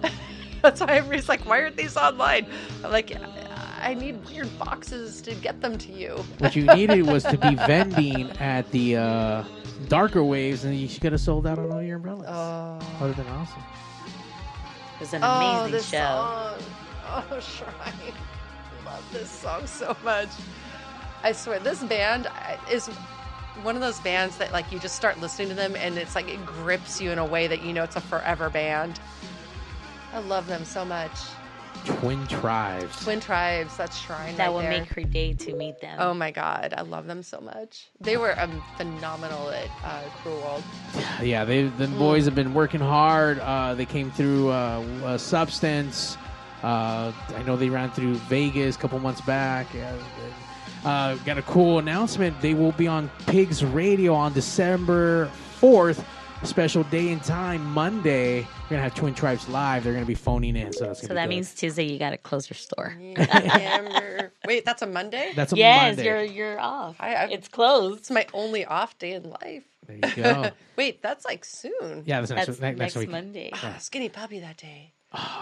[0.63, 2.47] That's why everybody's like, "Why aren't these online?"
[2.85, 3.17] I'm like,
[3.81, 7.55] "I need weird boxes to get them to you." what you needed was to be
[7.67, 9.45] vending at the uh,
[9.89, 12.27] darker waves, and you could have sold out on all your umbrellas.
[12.29, 13.63] Oh, That would have been awesome.
[14.97, 15.99] It was an oh amazing this show.
[15.99, 16.59] song.
[17.13, 18.15] Oh, Shrine.
[18.85, 20.29] Love this song so much.
[21.25, 22.29] I swear, this band
[22.71, 22.87] is
[23.63, 26.29] one of those bands that like you just start listening to them and it's like
[26.29, 29.01] it grips you in a way that you know it's a forever band.
[30.13, 31.13] I love them so much.
[31.85, 33.03] Twin Tribes.
[33.05, 34.71] Twin Tribes, that's Shrine That right will there.
[34.71, 35.97] make her day to meet them.
[36.01, 37.87] Oh my god, I love them so much.
[38.01, 40.63] They were um, phenomenal at uh, Cruel World.
[41.23, 41.99] Yeah, they the Mm.
[41.99, 43.39] boys have been working hard.
[43.39, 46.19] Uh, they came through uh, uh, Substance.
[46.63, 49.67] Uh, I know they ran through Vegas a couple months back.
[49.73, 49.95] Yeah,
[50.85, 52.39] uh, got a cool announcement.
[52.43, 56.05] They will be on Pigz Radio on December fourth.
[56.43, 58.47] Special day and time, Monday.
[58.71, 59.83] We're gonna have Twin Tribes live.
[59.83, 61.29] They're gonna be phoning in, so that's so that good.
[61.29, 62.95] means Tuesday you got to close your store.
[64.47, 65.33] Wait, that's a Monday?
[65.37, 66.05] that's a yes, Monday.
[66.05, 66.95] you're you're off.
[67.01, 67.99] I- I- it's closed.
[67.99, 69.65] It's my only off day in life.
[69.89, 70.51] There you go.
[70.77, 72.05] Wait, that's like soon.
[72.07, 73.11] Yeah, that's next, That's next, next, week.
[73.11, 73.51] Monday.
[73.55, 74.93] Ah, skinny puppy that day.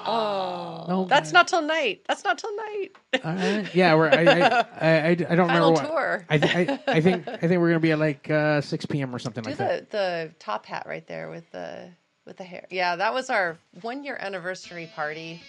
[0.06, 2.00] No, That's not till night.
[2.08, 2.88] That's not till night.
[3.22, 3.74] All right.
[3.74, 4.08] Yeah, we're.
[4.08, 4.40] I, I,
[4.80, 5.86] I, I, I don't remember Final what.
[5.86, 6.24] tour.
[6.30, 7.28] I, th- I, I think.
[7.28, 9.14] I think we're gonna be at like uh, six p.m.
[9.14, 9.90] or something Do like that.
[9.90, 11.90] the the top hat right there with the
[12.28, 12.66] with the hair.
[12.70, 15.42] Yeah, that was our one year anniversary party.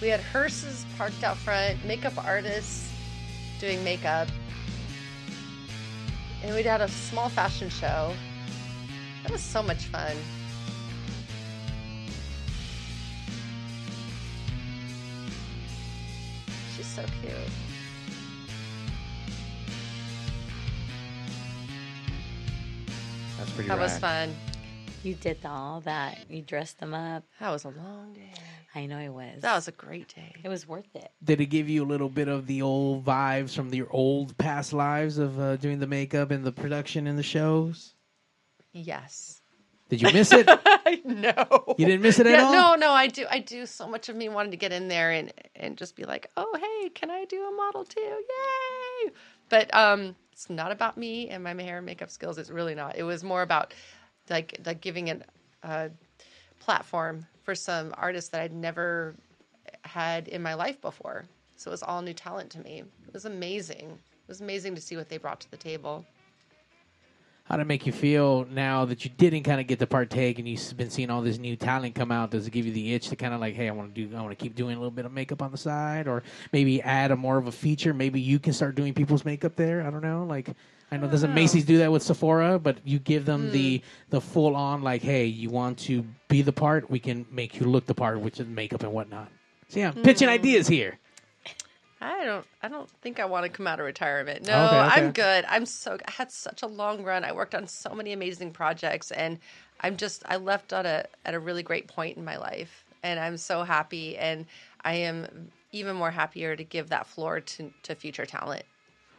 [0.00, 2.90] We had hearses parked out front, makeup artists
[3.60, 4.28] doing makeup,
[6.42, 8.12] and we'd had a small fashion show.
[9.22, 10.16] That was so much fun.
[16.76, 17.34] She's so cute.
[23.38, 23.68] That's pretty.
[23.68, 24.34] That was fun.
[25.02, 26.18] You did all that.
[26.28, 27.24] You dressed them up.
[27.40, 28.32] That was a long day.
[28.74, 29.40] I know it was.
[29.42, 30.34] That was a great day.
[30.42, 31.10] It was worth it.
[31.22, 34.72] Did it give you a little bit of the old vibes from your old past
[34.72, 37.94] lives of uh, doing the makeup and the production and the shows?
[38.72, 39.40] Yes.
[39.88, 40.46] Did you miss it?
[40.66, 41.74] I know.
[41.78, 42.52] You didn't miss it at Yeah, all.
[42.52, 43.24] no, no, I do.
[43.30, 43.64] I do.
[43.66, 46.58] So much of me wanted to get in there and and just be like, oh,
[46.82, 48.00] hey, can I do a model too?
[48.00, 49.12] Yay!
[49.48, 52.36] But um, it's not about me and my hair and makeup skills.
[52.36, 52.96] It's really not.
[52.96, 53.72] It was more about
[54.30, 55.24] like like giving an
[55.62, 55.90] a
[56.60, 59.14] platform for some artists that I'd never
[59.82, 61.24] had in my life before.
[61.56, 62.82] So it was all new talent to me.
[63.06, 63.86] It was amazing.
[63.90, 66.04] It was amazing to see what they brought to the table.
[67.44, 70.48] How it make you feel now that you didn't kind of get to partake and
[70.48, 72.32] you've been seeing all this new talent come out?
[72.32, 74.16] Does it give you the itch to kind of like, hey, I want to do,
[74.16, 76.82] I want to keep doing a little bit of makeup on the side, or maybe
[76.82, 77.94] add a more of a feature?
[77.94, 79.86] Maybe you can start doing people's makeup there.
[79.86, 80.24] I don't know.
[80.28, 80.50] Like,
[80.90, 83.84] I know doesn't oh, Macy's do that with Sephora, but you give them the hmm.
[84.10, 87.66] the full on like, hey, you want to be the part, we can make you
[87.66, 89.28] look the part, which is makeup and whatnot.
[89.68, 90.34] So yeah, pitching hmm.
[90.34, 90.98] ideas here.
[92.00, 92.46] I don't.
[92.62, 94.46] I don't think I want to come out of retirement.
[94.46, 95.00] No, Okay, okay.
[95.00, 95.44] I'm good.
[95.48, 95.96] I'm so.
[96.06, 97.24] I had such a long run.
[97.24, 99.38] I worked on so many amazing projects, and
[99.80, 100.22] I'm just.
[100.26, 103.64] I left on a at a really great point in my life, and I'm so
[103.64, 104.16] happy.
[104.18, 104.44] And
[104.84, 108.64] I am even more happier to give that floor to to future talent.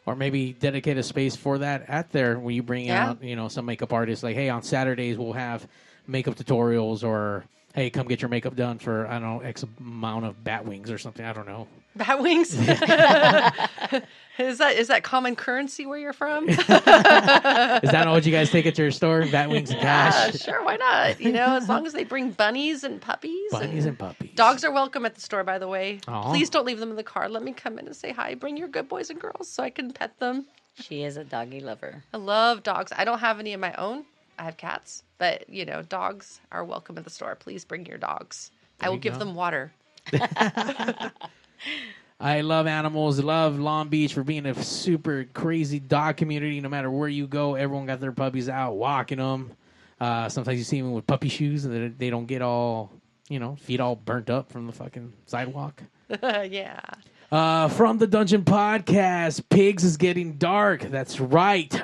[0.08, 3.10] Or maybe dedicate a space for that at there when you bring Yeah.
[3.10, 5.68] out you know some makeup artists like hey on saturdays we'll have
[6.08, 7.44] makeup tutorials or
[7.78, 10.92] hey come get your makeup done for i don't know x amount of bat wings
[10.92, 12.54] or something i don't know Bat wings.
[14.38, 16.48] is that is that common currency where you're from?
[16.50, 20.64] is that not what you guys take at your store bat wings and Yeah, sure.
[20.64, 21.20] Why not?
[21.20, 23.52] You know, as long as they bring bunnies and puppies.
[23.52, 26.00] bunnies and puppies Dogs are welcome at the store, by the way.
[26.08, 26.30] Aw.
[26.30, 27.28] Please don't leave them in the car.
[27.30, 28.36] Let me come in and say hi.
[28.36, 30.46] Bring your good boys and girls so I can pet them.
[30.76, 32.04] She is a doggy lover.
[32.14, 32.92] I love dogs.
[32.96, 34.06] I don't have any of my own.
[34.40, 37.36] I have cats, but you know, dogs are welcome at the store.
[37.36, 38.52] Please bring your dogs.
[38.80, 39.20] I will give go.
[39.20, 39.72] them water.
[42.20, 46.90] i love animals love long beach for being a super crazy dog community no matter
[46.90, 49.52] where you go everyone got their puppies out walking them
[50.00, 52.92] uh, sometimes you see them with puppy shoes and they- they don't get all
[53.30, 55.84] you know feet all burnt up from the fucking sidewalk
[56.24, 56.80] yeah.
[57.30, 60.80] Uh, from the Dungeon Podcast, Pigs is getting dark.
[60.84, 61.82] That's right.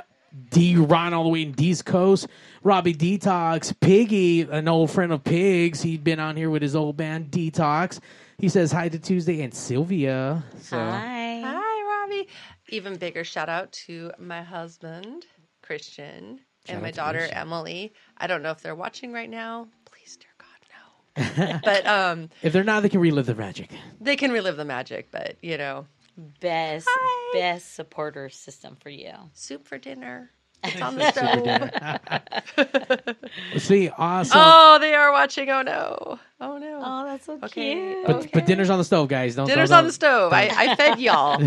[0.49, 2.27] D Ron all the way in East Coast.
[2.63, 5.81] Robbie Detox, Piggy, an old friend of Pigs.
[5.81, 7.99] He'd been on here with his old band Detox.
[8.37, 10.43] He says hi to Tuesday and Sylvia.
[10.59, 11.41] So Hi.
[11.45, 12.27] Hi, Robbie.
[12.69, 15.25] Even bigger shout out to my husband,
[15.61, 17.37] Christian, Shout and my daughter, Christian.
[17.37, 17.93] Emily.
[18.17, 19.67] I don't know if they're watching right now.
[19.85, 21.59] Please, dear God, no.
[21.63, 23.69] but um, if they're not, they can relive the magic.
[24.01, 25.85] they can relive the magic, but you know,
[26.39, 27.39] Best Hi.
[27.39, 29.11] best supporter system for you.
[29.33, 30.31] soup for dinner.
[30.65, 31.43] It's on the stove.
[33.61, 34.37] See, awesome.
[34.41, 35.49] Oh, they are watching.
[35.49, 36.19] Oh no.
[36.39, 36.81] Oh no.
[36.81, 37.73] Oh, that's so Okay.
[37.75, 38.07] cute.
[38.07, 39.35] but, but dinner's on the stove, guys.
[39.35, 40.31] Don't Dinner's don't- on the stove.
[40.31, 41.41] I, I fed y'all.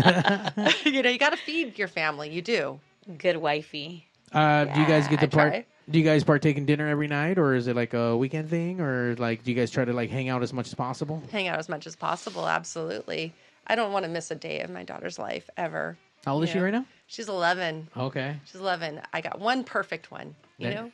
[0.85, 2.29] you know, you got to feed your family.
[2.29, 2.79] You do.
[3.17, 4.05] Good wifey.
[4.31, 5.65] Uh, do you guys get I to part?
[5.89, 8.81] Do you guys partake in dinner every night, or is it like a weekend thing,
[8.81, 11.23] or like do you guys try to like hang out as much as possible?
[11.31, 12.47] Hang out as much as possible.
[12.47, 13.33] Absolutely.
[13.67, 15.97] I don't want to miss a day of my daughter's life ever.
[16.25, 16.85] How old is she right now?
[17.07, 17.89] She's 11.
[17.95, 18.37] Okay.
[18.45, 19.01] She's 11.
[19.13, 20.35] I got one perfect one.
[20.57, 20.73] You Yeah.
[20.75, 20.91] know,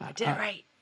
[0.00, 0.30] uh, I did it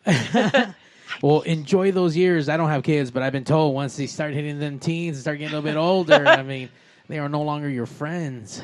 [0.06, 0.74] uh, right.
[1.22, 2.48] Well, enjoy those years.
[2.48, 5.22] I don't have kids, but I've been told once they start hitting them teens and
[5.22, 6.70] start getting a little bit older, I mean,
[7.08, 8.62] they are no longer your friends.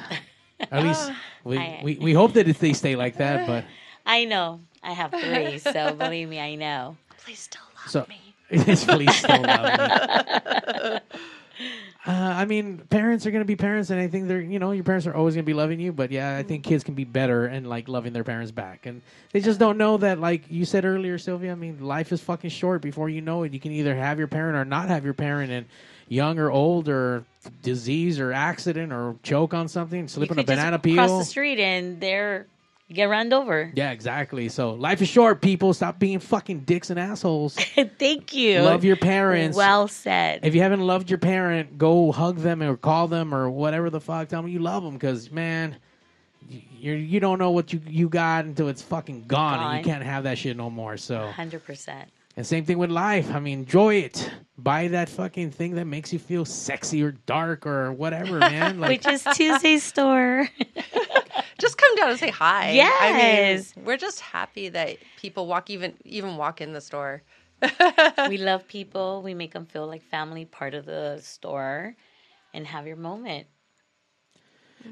[0.70, 3.64] At least oh, we, I- we, we hope that if they stay like that, but
[4.06, 4.60] I know.
[4.82, 6.96] I have three, so believe me, I know.
[7.24, 8.34] Please still love so me.
[8.50, 11.00] Yes, please still love me.
[12.06, 14.84] Uh, I mean, parents are gonna be parents, and I think they're you know your
[14.84, 15.92] parents are always gonna be loving you.
[15.92, 19.02] But yeah, I think kids can be better and like loving their parents back, and
[19.32, 20.20] they just don't know that.
[20.20, 21.50] Like you said earlier, Sylvia.
[21.50, 22.80] I mean, life is fucking short.
[22.80, 25.50] Before you know it, you can either have your parent or not have your parent,
[25.50, 25.66] and
[26.08, 27.24] young or old or
[27.62, 31.18] disease or accident or choke on something, slip You on a banana cross peel.
[31.18, 32.46] the street and they're
[32.88, 33.72] you get run over.
[33.74, 34.48] Yeah, exactly.
[34.48, 35.74] So life is short, people.
[35.74, 37.54] Stop being fucking dicks and assholes.
[37.98, 38.60] Thank you.
[38.60, 39.56] Love your parents.
[39.56, 40.40] Well said.
[40.44, 44.00] If you haven't loved your parent, go hug them or call them or whatever the
[44.00, 44.28] fuck.
[44.28, 45.76] Tell them you love them because man,
[46.48, 50.04] you you don't know what you you got until it's fucking gone, and you can't
[50.04, 50.96] have that shit no more.
[50.96, 52.08] So Hundred percent.
[52.36, 53.34] And same thing with life.
[53.34, 54.30] I mean, enjoy it.
[54.58, 58.78] Buy that fucking thing that makes you feel sexy or dark or whatever, man.
[58.80, 60.48] Like Which is Tuesday store.
[61.58, 62.72] Just come down and say hi.
[62.72, 63.72] Yes.
[63.74, 67.22] I mean, we're just happy that people walk even even walk in the store.
[68.28, 69.22] we love people.
[69.22, 71.96] We make them feel like family, part of the store,
[72.52, 73.46] and have your moment.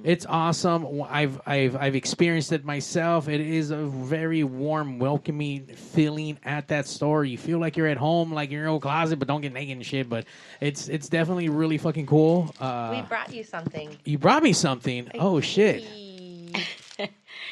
[0.03, 1.03] It's awesome.
[1.09, 3.29] I've I've I've experienced it myself.
[3.29, 7.25] It is a very warm, welcoming feeling at that store.
[7.25, 9.77] You feel like you're at home, like in your old closet, but don't get naked
[9.77, 10.09] and shit.
[10.09, 10.27] But
[10.61, 12.55] it's it's definitely really fucking cool.
[12.61, 13.97] Uh, we brought you something.
[14.05, 15.11] you brought me something.
[15.19, 15.85] Oh shit!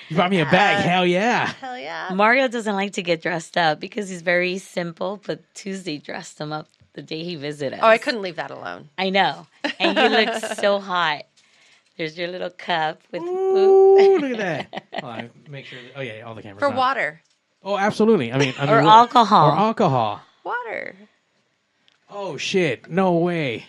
[0.09, 0.84] You brought me a bag.
[0.84, 1.47] Hell yeah!
[1.47, 2.11] Hell yeah.
[2.12, 6.53] Mario doesn't like to get dressed up because he's very simple, but Tuesday dressed him
[6.53, 7.80] up the day he visited us.
[7.82, 8.90] Oh, I couldn't leave that alone.
[8.99, 9.47] I know.
[9.80, 11.22] And he looks so hot.
[11.97, 14.38] There's your little cup with Ooh, look at
[14.70, 14.84] that.
[14.95, 15.78] Oh, Hold on, make sure.
[15.97, 16.76] oh yeah, all the cameras For on.
[16.76, 17.20] water.
[17.64, 18.32] Oh, absolutely.
[18.32, 19.51] I mean, I mean, or what- alcohol.
[19.51, 20.20] Or alcohol.
[20.45, 20.95] Water.
[22.11, 22.90] Oh shit!
[22.90, 23.66] No way.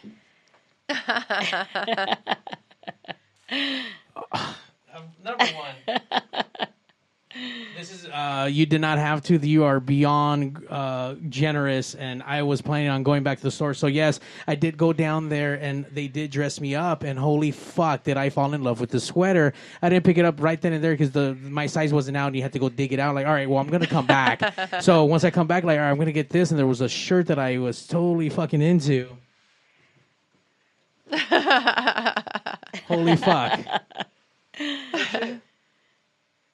[4.31, 4.53] Uh,
[5.23, 5.75] Number one.
[7.75, 9.37] This is uh, you did not have to.
[9.37, 13.73] You are beyond uh, generous, and I was planning on going back to the store.
[13.73, 17.01] So yes, I did go down there, and they did dress me up.
[17.03, 19.53] And holy fuck, did I fall in love with the sweater?
[19.81, 22.27] I didn't pick it up right then and there because the my size wasn't out,
[22.27, 23.15] and you had to go dig it out.
[23.15, 24.53] Like, all right, well, I'm gonna come back.
[24.81, 26.81] so once I come back, like, all right, I'm gonna get this, and there was
[26.81, 29.09] a shirt that I was totally fucking into.
[32.87, 33.59] Holy fuck!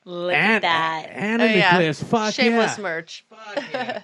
[0.10, 1.10] Look And at that.
[1.12, 1.76] and Oh, yeah.
[1.78, 2.02] eclipse.
[2.04, 2.84] Fuck Shameless yeah.
[2.84, 3.26] merch.
[3.30, 4.02] Fuck yeah.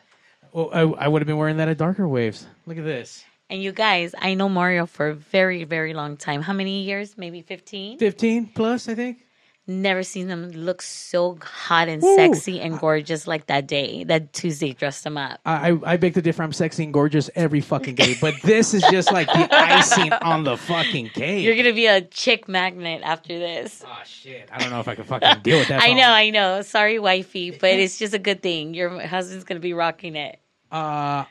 [0.53, 2.45] well, I, I would have been wearing that at Darker Waves.
[2.67, 3.25] Look at this.
[3.49, 6.41] And you guys, I know Mario for a very, very long time.
[6.41, 7.17] How many years?
[7.17, 7.97] Maybe 15?
[7.99, 9.25] 15 plus, I think.
[9.67, 12.15] Never seen them look so hot and Woo.
[12.15, 14.03] sexy and gorgeous like that day.
[14.03, 15.39] That Tuesday dressed them up.
[15.43, 16.43] I, I beg to differ.
[16.43, 20.43] I'm sexy and gorgeous every fucking day, but this is just like the icing on
[20.43, 21.43] the fucking cake.
[21.43, 23.83] You're to be a chick magnet after this.
[23.87, 24.47] oh shit!
[24.51, 25.81] I don't know if I can fucking deal with that.
[25.83, 26.61] I know, I know.
[26.61, 28.75] Sorry, wifey, but it's just a good thing.
[28.75, 30.39] Your husband's to be rocking it.
[30.71, 31.25] Uh,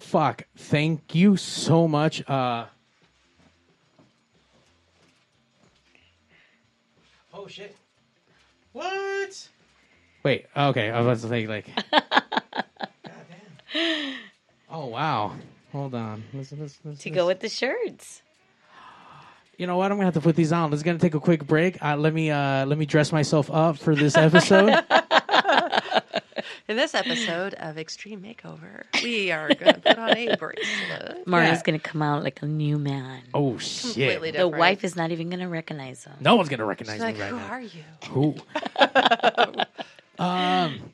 [0.00, 0.46] fuck.
[0.56, 2.28] Thank you so much.
[2.28, 2.66] Uh.
[7.38, 7.76] Oh shit!
[8.72, 9.48] What?
[10.24, 10.46] Wait.
[10.56, 11.70] Okay, I was about to say like.
[13.72, 14.14] Goddamn.
[14.68, 15.36] Oh wow!
[15.70, 16.24] Hold on.
[16.34, 18.22] Let's, let's, let's, To go with the shirts.
[19.56, 19.92] You know what?
[19.92, 20.72] I'm gonna have to put these on.
[20.72, 21.80] Let's gonna take a quick break.
[21.80, 24.84] Uh, let me uh, let me dress myself up for this episode.
[26.68, 31.26] In this episode of Extreme Makeover, we are going to put on a bracelet.
[31.26, 31.62] Mario's Yeah.
[31.64, 33.22] going to come out like a new man.
[33.34, 33.80] oh shit!
[33.94, 34.56] Completely The different.
[34.58, 36.14] wife is not even going to recognize him.
[36.20, 37.48] No one's gonna recognize She's like, me right who now.
[37.48, 38.34] are you?
[40.18, 40.24] Who?
[40.24, 40.92] um,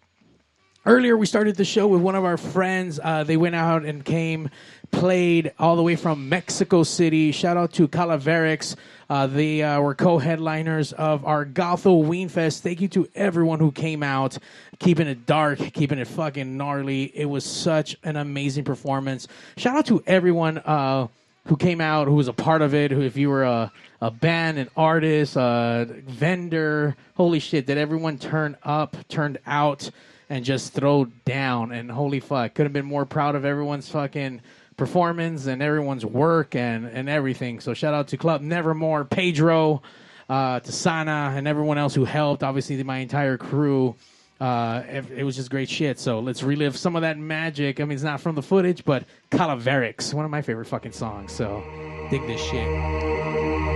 [0.86, 3.00] earlier we started the show with one of our friends.
[3.02, 4.50] Uh, they went out and came,
[4.90, 7.32] played all the way from Mexico City.
[7.32, 8.76] Shout out to Calaveras.
[9.08, 12.62] Uh, they uh, were co-headliners of our Gotho Ween Fest.
[12.62, 14.38] Thank you to everyone who came out,
[14.78, 17.12] keeping it dark, keeping it fucking gnarly.
[17.14, 19.28] It was such an amazing performance.
[19.56, 20.58] Shout out to everyone.
[20.58, 21.08] Uh,
[21.46, 24.10] who came out, who was a part of it, who if you were a, a
[24.10, 29.90] band, an artist, a vendor, holy shit, did everyone turn up, turned out,
[30.30, 31.70] and just throw down?
[31.72, 34.40] And holy fuck, could have been more proud of everyone's fucking
[34.76, 37.60] performance and everyone's work and, and everything.
[37.60, 39.82] So shout out to Club Nevermore, Pedro,
[40.28, 42.42] uh, to Sana, and everyone else who helped.
[42.42, 43.94] Obviously, my entire crew.
[44.40, 45.98] Uh, it, it was just great shit.
[45.98, 47.80] So let's relive some of that magic.
[47.80, 51.32] I mean, it's not from the footage, but Calaveras, one of my favorite fucking songs.
[51.32, 51.62] So
[52.10, 53.73] dig this shit.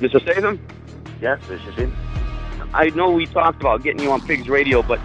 [0.00, 0.20] Mr.
[0.20, 0.60] Statham?
[1.20, 1.94] Yes, this is him.
[2.72, 5.00] I know we talked about getting you on Pigz Radio, but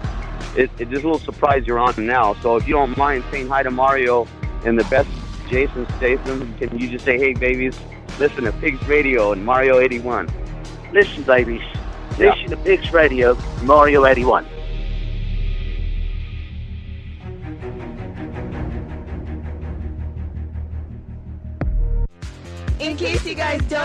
[0.56, 2.34] it, it, there's a little surprise you're on now.
[2.34, 4.26] So if you don't mind saying hi to Mario
[4.64, 5.08] and the best
[5.48, 7.78] Jason Statham, can you just say, hey, babies,
[8.18, 10.28] listen to Pigz Radio and Mario 81?
[10.92, 11.62] Listen, babies.
[12.18, 12.32] Yeah.
[12.32, 14.46] Listen to Pigz Radio, Mario 81.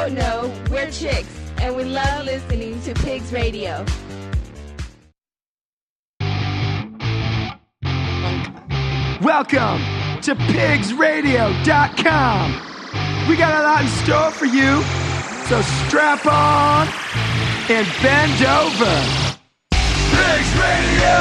[0.02, 1.30] Don't know, we're chicks,
[1.62, 3.86] and we love listening to Pigz Radio.
[9.22, 9.80] Welcome
[10.24, 12.52] to pigzradio.com.
[13.30, 14.82] We got a lot in store for you,
[15.45, 16.88] so strap on
[17.70, 19.04] and bend over.
[19.70, 21.14] Pigz Radio!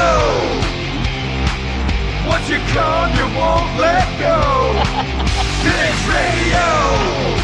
[2.27, 4.73] Once you come, you won't let go.
[5.69, 7.40] Pigz Radio!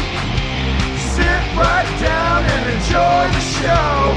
[1.17, 1.25] Sit
[1.57, 4.15] right down and enjoy the show.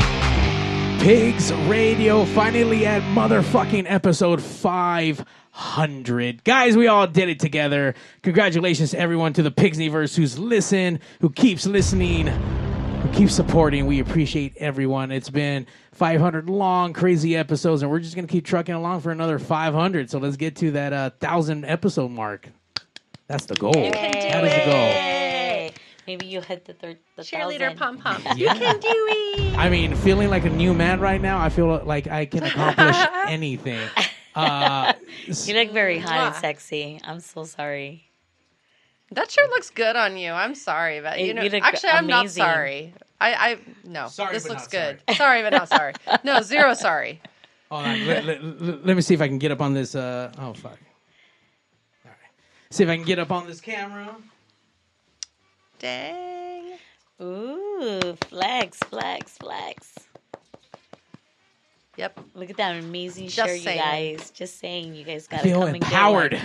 [1.03, 6.45] Pigz Radio finally at motherfucking episode 500.
[6.45, 7.95] Guys, we all did it together.
[8.23, 13.87] Congratulations to everyone to the Pigsniverse who's listened, who keeps listening, who keeps supporting.
[13.87, 15.11] We appreciate everyone.
[15.11, 19.11] It's been 500 long, crazy episodes, and we're just going to keep trucking along for
[19.11, 20.11] another 500.
[20.11, 22.47] So let's get to that uh, 1,000 episode mark.
[23.27, 23.73] That's the goal.
[23.75, 25.30] You can do That is the goal.
[26.11, 26.19] It.
[26.21, 26.99] Maybe you hit the third.
[27.17, 27.79] The Cheerleader thousand.
[27.79, 28.23] pom pom.
[28.37, 28.55] Yeah.
[28.55, 29.57] You can do it.
[29.59, 32.97] I mean, feeling like a new man right now, I feel like I can accomplish
[33.29, 33.81] anything.
[34.33, 34.93] Uh,
[35.27, 36.41] You look very hot and Mwah.
[36.41, 37.01] sexy.
[37.03, 38.05] I'm so sorry.
[39.11, 40.31] That shirt looks good on you.
[40.31, 42.45] I'm sorry, but It- you know, you look actually, I'm not amazing.
[42.45, 42.95] sorry.
[43.21, 45.17] I, I no, Sorry, this but looks not good.
[45.17, 45.43] Sorry.
[45.43, 45.95] but not sorry.
[46.23, 47.21] No, zero sorry.
[47.73, 48.07] Hold on.
[48.07, 49.97] let, let- let- let me see if I can get up on this.
[49.97, 50.79] Uh, oh fuck.
[52.05, 52.31] All right.
[52.71, 54.15] See if I can get up on this camera.
[55.81, 56.74] Dang.
[57.20, 59.95] Ooh, flex, flex, flex.
[61.97, 62.20] Yep.
[62.35, 63.76] Look at that amazing Just shirt, saying.
[63.76, 63.83] you
[64.16, 64.31] guys.
[64.31, 66.41] Just saying, you guys got to feel come and get empowered.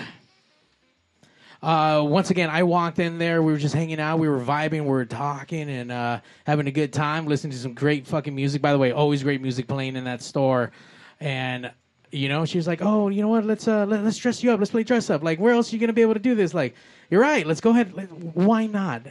[1.62, 3.42] Uh, once again, I walked in there.
[3.42, 4.20] We were just hanging out.
[4.20, 4.82] We were vibing.
[4.82, 8.62] We were talking and uh, having a good time, listening to some great fucking music.
[8.62, 10.72] By the way, always great music playing in that store.
[11.20, 11.72] And
[12.12, 13.46] you know, she was like, "Oh, you know what?
[13.46, 14.60] Let's uh, let, let's dress you up.
[14.60, 15.24] Let's play dress up.
[15.24, 16.54] Like, where else are you gonna be able to do this?
[16.54, 16.76] Like,
[17.10, 17.46] you're right.
[17.48, 17.94] Let's go ahead.
[17.94, 19.04] Let- Why not?"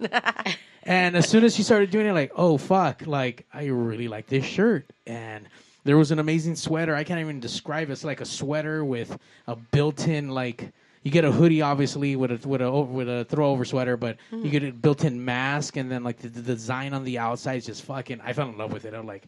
[0.82, 4.26] and as soon as she started doing it, like, oh fuck, like I really like
[4.26, 4.86] this shirt.
[5.06, 5.48] And
[5.84, 6.94] there was an amazing sweater.
[6.94, 7.92] I can't even describe it.
[7.92, 9.16] It's like a sweater with
[9.46, 10.72] a built-in like
[11.02, 14.16] you get a hoodie obviously with a with a with a throw over sweater, but
[14.30, 14.50] you mm.
[14.50, 17.82] get a built-in mask and then like the, the design on the outside is just
[17.82, 18.20] fucking.
[18.22, 18.94] I fell in love with it.
[18.94, 19.24] I'm like.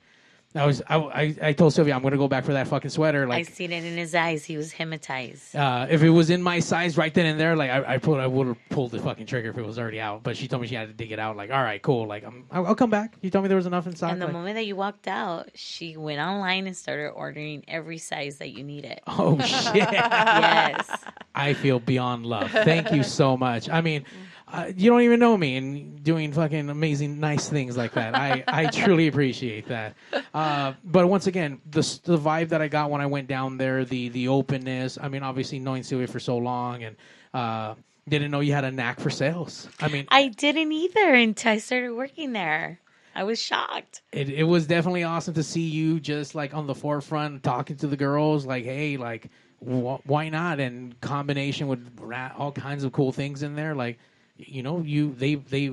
[0.56, 3.26] I was I, I, I told Sylvia I'm gonna go back for that fucking sweater.
[3.26, 4.44] Like I seen it in his eyes.
[4.44, 5.54] He was hypnotized.
[5.56, 8.20] uh, if it was in my size right then and there, like I, I put,
[8.20, 10.22] I would have pulled the fucking trigger if it was already out.
[10.22, 11.36] But she told me she had to dig it out.
[11.36, 12.06] Like, all right, cool.
[12.06, 13.16] Like, I'm, I'll, I'll come back.
[13.20, 14.12] You told me there was enough inside.
[14.12, 17.98] And the like, moment that you walked out, she went online and started ordering every
[17.98, 19.00] size that you needed.
[19.06, 19.74] oh shit!
[19.92, 21.04] yes.
[21.34, 22.50] I feel beyond love.
[22.50, 23.68] Thank you so much.
[23.68, 24.04] I mean,
[24.48, 28.14] uh, you don't even know me and doing fucking amazing, nice things like that.
[28.14, 29.96] I, I truly appreciate that.
[30.32, 33.84] Uh, but once again, the the vibe that I got when I went down there,
[33.84, 34.98] the the openness.
[35.00, 36.96] I mean, obviously knowing Sylvia for so long and
[37.34, 37.74] uh,
[38.08, 39.68] didn't know you had a knack for sales.
[39.80, 42.78] I mean, I didn't either until I started working there.
[43.16, 44.02] I was shocked.
[44.12, 47.86] it, it was definitely awesome to see you just like on the forefront talking to
[47.86, 49.30] the girls like hey like
[49.60, 53.98] wh- why not and combination with ra- all kinds of cool things in there like
[54.38, 55.72] you know you they they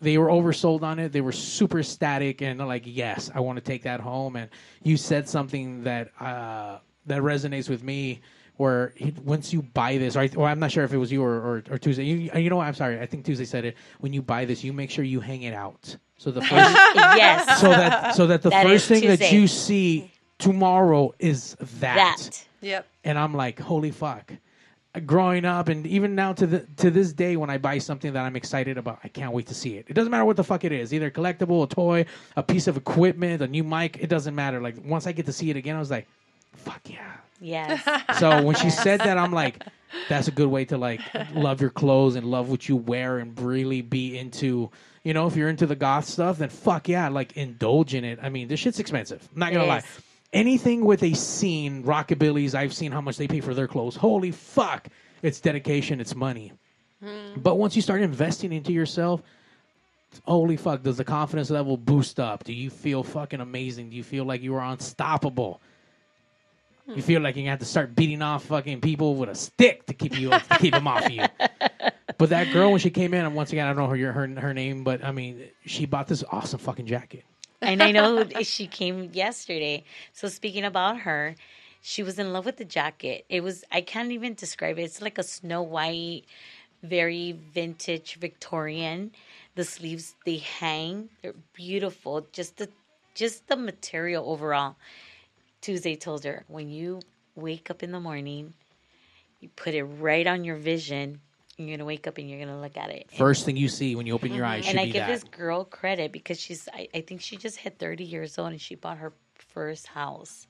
[0.00, 3.56] they were oversold on it they were super static and they're like yes i want
[3.56, 4.50] to take that home and
[4.82, 8.20] you said something that uh that resonates with me
[8.56, 11.10] where it, once you buy this, or, I, or I'm not sure if it was
[11.10, 12.04] you or, or, or Tuesday.
[12.04, 12.66] You, you know what?
[12.66, 13.00] I'm sorry.
[13.00, 13.76] I think Tuesday said it.
[14.00, 15.96] When you buy this, you make sure you hang it out.
[16.18, 16.52] So the first,
[16.94, 17.60] yes.
[17.60, 21.96] so that so that the That first is thing that you see tomorrow is that.
[21.96, 22.44] That.
[22.60, 22.86] Yep.
[23.04, 24.32] And I'm like, holy fuck.
[25.06, 28.24] Growing up, and even now to the to this day, when I buy something that
[28.26, 29.86] I'm excited about, I can't wait to see it.
[29.88, 32.04] It doesn't matter what the fuck it is, either a collectible, a toy,
[32.36, 33.96] a piece of equipment, a new mic.
[34.00, 34.60] It doesn't matter.
[34.60, 36.06] Like once I get to see it again, I was like,
[36.52, 37.16] fuck yeah.
[37.40, 37.80] Yes.
[38.18, 39.64] So when she said that, I'm like,
[40.08, 41.00] that's a good way to like
[41.32, 44.70] love your clothes and love what you wear and really be into.
[45.04, 48.18] You know, if you're into the goth stuff, then fuck yeah, like indulge in it.
[48.22, 49.26] I mean, this shit's expensive.
[49.32, 49.82] I'm not gonna lie.
[50.32, 53.96] Anything with a scene, rockabillys, I've seen how much they pay for their clothes.
[53.96, 54.88] Holy fuck,
[55.20, 56.52] it's dedication, it's money.
[57.02, 57.38] Hmm.
[57.40, 59.22] But once you start investing into yourself,
[60.24, 62.44] holy fuck, does the confidence level boost up?
[62.44, 63.90] Do you feel fucking amazing?
[63.90, 65.60] Do you feel like you are unstoppable?
[66.86, 67.00] You hmm.
[67.00, 70.18] feel like you have to start beating off fucking people with a stick to keep
[70.18, 71.24] you to keep them off you.
[72.18, 74.40] But that girl when she came in, and once again I don't know her her
[74.40, 77.24] her name, but I mean she bought this awesome fucking jacket.
[77.64, 79.84] And I know she came yesterday.
[80.12, 81.36] So speaking about her,
[81.82, 83.26] she was in love with the jacket.
[83.28, 84.84] It was I can't even describe it.
[84.84, 86.24] It's like a snow white,
[86.82, 89.12] very vintage Victorian.
[89.56, 91.10] The sleeves they hang.
[91.22, 92.26] They're beautiful.
[92.32, 92.70] Just the
[93.14, 94.76] just the material overall.
[95.60, 97.00] Tuesday told her when you
[97.36, 98.54] wake up in the morning,
[99.40, 101.20] you put it right on your vision.
[101.62, 103.08] And you're gonna wake up and you're gonna look at it.
[103.16, 104.52] First thing you see when you open your mm-hmm.
[104.52, 105.08] eyes should and I give that.
[105.08, 108.60] this girl credit because she's I, I think she just hit 30 years old and
[108.60, 110.48] she bought her first house.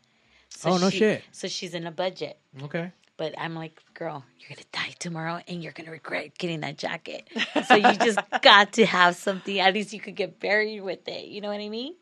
[0.64, 1.24] Oh, no she- shit.
[1.32, 2.38] So she's in a budget.
[2.62, 2.92] Okay.
[3.18, 7.28] But I'm like, girl, you're gonna die tomorrow and you're gonna regret getting that jacket.
[7.68, 9.60] So you just got to have something.
[9.60, 11.26] At least you could get buried with it.
[11.26, 11.94] You know what I mean?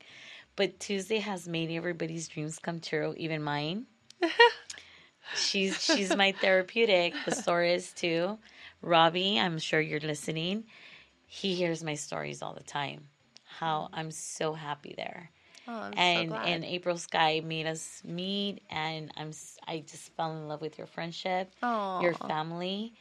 [0.54, 3.86] But Tuesday has made everybody's dreams come true, even mine.
[5.34, 7.14] she's she's my therapeutic.
[7.24, 8.38] The store is too.
[8.82, 10.64] Robbie, I'm sure you're listening.
[11.26, 13.08] He hears my stories all the time.
[13.44, 15.30] How I'm so happy there.
[15.68, 16.48] Oh, I'm and so glad.
[16.48, 19.32] and April Sky made us meet, and I'm
[19.66, 22.94] I just fell in love with your friendship, your family,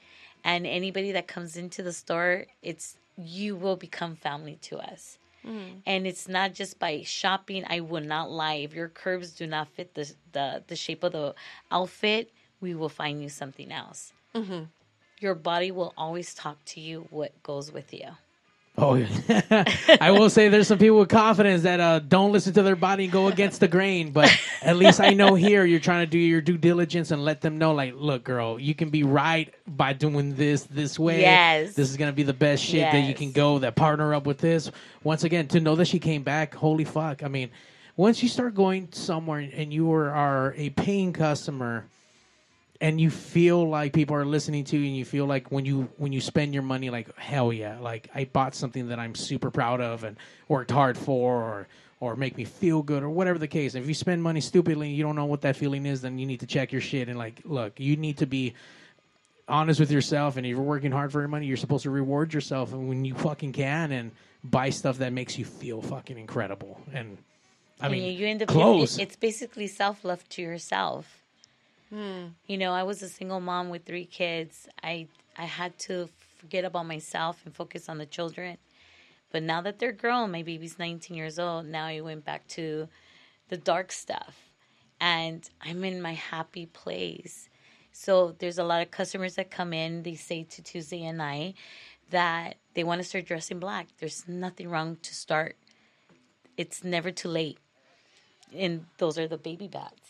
[0.44, 2.46] and anybody that comes into the store.
[2.62, 5.18] It's you will become family to us.
[5.46, 5.82] Mm.
[5.86, 7.64] And it's not just by shopping.
[7.68, 8.56] I will not lie.
[8.56, 11.34] If your curves do not fit the the, the shape of the
[11.72, 14.14] outfit, we will find you something else.
[14.36, 14.68] Mhm.
[15.20, 18.07] Your body will always talk to you what goes with you.
[18.78, 19.65] Oh, yeah.
[20.01, 23.03] I will say there's some people with confidence that uh, don't listen to their body
[23.03, 24.11] and go against the grain.
[24.11, 27.41] But at least I know here you're trying to do your due diligence and let
[27.41, 31.20] them know, like, look, girl, you can be right by doing this this way.
[31.22, 31.74] Yes.
[31.74, 33.59] This is gonna be the best shit that you can go.
[33.59, 34.72] That partner up with this.
[35.03, 37.24] Once again, to know that she came back, holy fuck!
[37.24, 37.49] I mean,
[37.97, 41.86] once you start going somewhere and you are a paying customer
[42.82, 45.90] and you feel like people are listening to you and you feel like when you
[45.98, 49.52] when you spend your money like hell yeah like i bought something that i'm super
[49.52, 50.16] proud of and
[50.48, 51.68] worked hard for or
[52.00, 53.76] or make me feel good or whatever the case.
[53.76, 56.26] If you spend money stupidly and you don't know what that feeling is then you
[56.26, 58.54] need to check your shit and like look you need to be
[59.48, 62.34] honest with yourself and if you're working hard for your money you're supposed to reward
[62.34, 64.12] yourself and when you fucking can and
[64.44, 66.80] buy stuff that makes you feel fucking incredible.
[66.94, 67.18] And
[67.82, 68.98] i mean you, you end up clothes.
[68.98, 71.18] It's basically self love to yourself.
[71.90, 72.28] Hmm.
[72.46, 74.68] You know, I was a single mom with three kids.
[74.84, 78.58] I I had to forget about myself and focus on the children.
[79.32, 81.66] But now that they're grown, my baby's 19 years old.
[81.66, 82.88] Now I went back to
[83.50, 84.36] the dark stuff,
[85.00, 87.50] and I'm in my happy place.
[87.92, 90.04] So there's a lot of customers that come in.
[90.04, 91.54] They say to Tuesday and I
[92.12, 93.88] that they want to start dressing black.
[94.00, 95.58] There's nothing wrong to start.
[96.58, 97.60] It's never too late.
[98.56, 100.09] And those are the baby bats.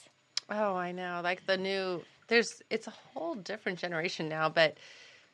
[0.50, 1.22] Oh, I know.
[1.24, 4.78] Like the new, there's, it's a whole different generation now, but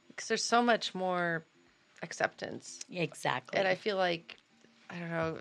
[0.08, 1.46] because there's so much more
[2.02, 2.80] acceptance.
[2.92, 3.58] Exactly.
[3.60, 4.38] And I feel like,
[4.90, 5.38] I don't know,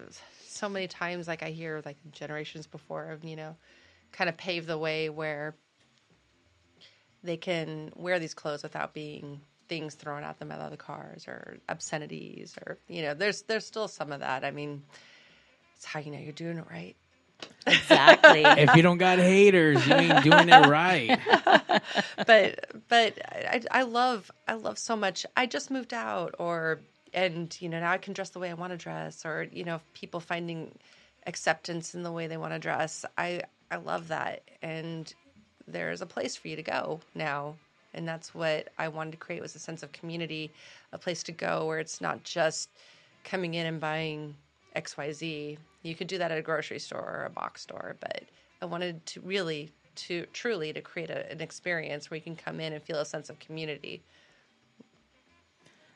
[0.47, 3.57] so many times, like I hear like generations before of, you know,
[4.13, 5.55] kind of pave the way where
[7.23, 11.27] they can wear these clothes without being things thrown at them out of the cars
[11.27, 14.45] or obscenities or, you know, there's, there's still some of that.
[14.45, 14.83] I mean,
[15.77, 16.97] it's how you know you're doing it right.
[17.67, 18.43] Exactly.
[18.45, 21.19] if you don't got haters you ain't doing it right
[22.27, 25.27] but but I, I love I love so much.
[25.37, 26.81] I just moved out, or
[27.13, 29.65] and you know now I can dress the way I want to dress, or you
[29.65, 30.73] know people finding
[31.27, 33.05] acceptance in the way they want to dress.
[33.19, 35.13] I I love that, and
[35.67, 37.57] there's a place for you to go now,
[37.93, 40.53] and that's what I wanted to create was a sense of community,
[40.93, 42.69] a place to go where it's not just
[43.25, 44.35] coming in and buying
[44.75, 45.59] X Y Z.
[45.83, 48.25] You could do that at a grocery store or a box store, but
[48.63, 52.61] I wanted to really to truly to create a, an experience where you can come
[52.61, 54.03] in and feel a sense of community.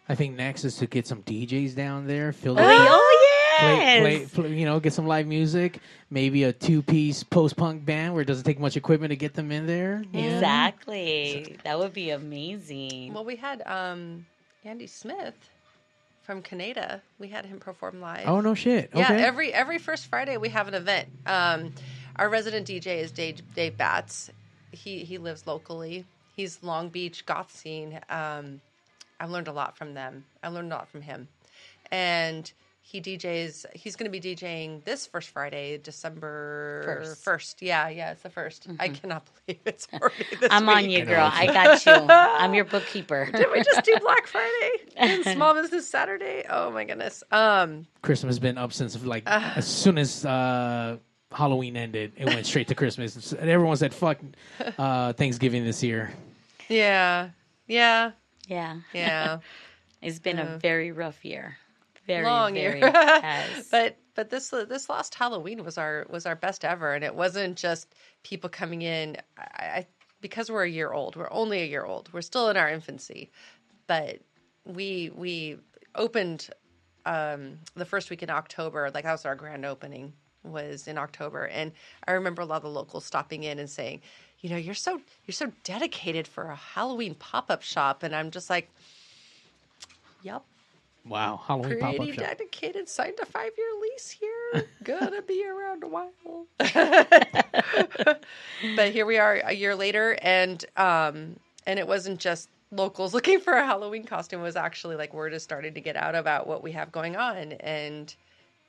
[0.08, 3.18] I think next is to get some DJs down there, fill the oh
[3.58, 4.00] play, yes.
[4.00, 8.26] play, play, you know, get some live music, maybe a two-piece post-punk band where it
[8.26, 10.02] doesn't take much equipment to get them in there.
[10.12, 10.34] you know?
[10.34, 11.58] Exactly.
[11.64, 13.12] That would be amazing.
[13.12, 14.24] Well, we had um,
[14.64, 15.50] Andy Smith
[16.28, 17.00] from Canada.
[17.18, 18.28] We had him perform live.
[18.28, 18.90] Oh no shit.
[18.94, 21.08] Yeah, every every first Friday we have an event.
[21.24, 21.72] Um,
[22.16, 24.28] our resident DJ is Dave, Dave Batts.
[24.70, 26.04] He he lives locally.
[26.36, 27.98] He's Long Beach goth scene.
[28.10, 28.60] Um,
[29.18, 30.26] I've learned a lot from them.
[30.42, 31.28] I learned a lot from him,
[31.90, 32.52] and
[32.90, 33.66] he DJs.
[33.74, 37.22] He's going to be DJing this first Friday, December First.
[37.22, 37.60] first.
[37.62, 41.28] Yeah, yeah, it's the 1st I cannot believe it's already this I'm on you, girl.
[41.30, 41.92] I got you.
[42.08, 43.28] I'm your bookkeeper.
[43.30, 46.46] Did we just do Black Friday and Small Business Saturday?
[46.48, 47.22] Oh my goodness.
[47.30, 49.52] Um, Christmas has been up since like Ah.
[49.56, 50.96] as soon as uh,
[51.30, 53.32] Halloween ended, it went straight to Christmas.
[53.34, 54.16] And everyone said "fuck"
[54.78, 56.10] uh, Thanksgiving this year.
[56.70, 57.28] yeah,
[57.66, 58.12] yeah,
[58.46, 58.76] Yeah.
[58.94, 59.38] yeah.
[60.00, 60.54] It's been Yeah.
[60.54, 61.58] a very rough year.
[62.08, 62.90] Very long very year.
[63.70, 67.56] but but this this last Halloween was our was our best ever, and it wasn't
[67.56, 67.94] just
[68.24, 69.18] people coming in.
[69.36, 69.86] I, I
[70.20, 71.16] because we're a year old.
[71.16, 72.12] We're only a year old.
[72.12, 73.30] We're still in our infancy,
[73.86, 74.20] but
[74.64, 75.58] we we
[75.94, 76.48] opened
[77.04, 78.90] um, the first week in October.
[78.92, 81.72] Like that was our grand opening was in October, and
[82.06, 84.00] I remember a lot of the locals stopping in and saying,
[84.40, 88.30] you know, you're so you're so dedicated for a Halloween pop up shop, and I'm
[88.30, 88.70] just like,
[90.22, 90.42] yep.
[91.06, 92.24] Wow, Halloween pop up Pretty shop.
[92.24, 92.88] dedicated.
[92.88, 94.66] Signed a five year lease here.
[94.84, 96.46] Gonna be around a while.
[98.76, 101.36] but here we are a year later, and um,
[101.66, 104.40] and it wasn't just locals looking for a Halloween costume.
[104.40, 107.16] It was actually like word is starting to get out about what we have going
[107.16, 108.14] on, and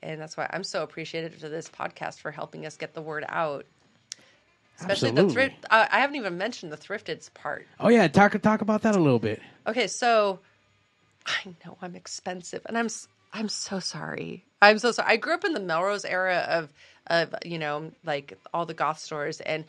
[0.02, 3.24] and that's why I'm so appreciative to this podcast for helping us get the word
[3.28, 3.66] out.
[4.78, 5.34] Especially the Absolutely.
[5.34, 5.66] thrift.
[5.70, 7.66] Uh, I haven't even mentioned the thrifted part.
[7.78, 9.42] Oh yeah, talk talk about that a little bit.
[9.66, 10.40] Okay, so
[11.26, 12.88] I know I'm expensive, and I'm
[13.32, 14.44] I'm so sorry.
[14.62, 15.08] I'm so sorry.
[15.12, 16.72] I grew up in the Melrose era of
[17.06, 19.64] of you know like all the goth stores, and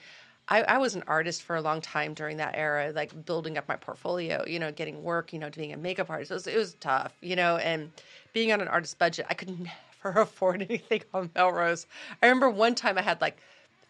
[0.49, 3.67] I, I was an artist for a long time during that era, like building up
[3.67, 4.43] my portfolio.
[4.47, 5.33] You know, getting work.
[5.33, 6.31] You know, being a makeup artist.
[6.31, 7.13] It was, it was tough.
[7.21, 7.91] You know, and
[8.33, 9.49] being on an artist budget, I could
[10.03, 11.85] never afford anything on Melrose.
[12.21, 13.37] I remember one time I had like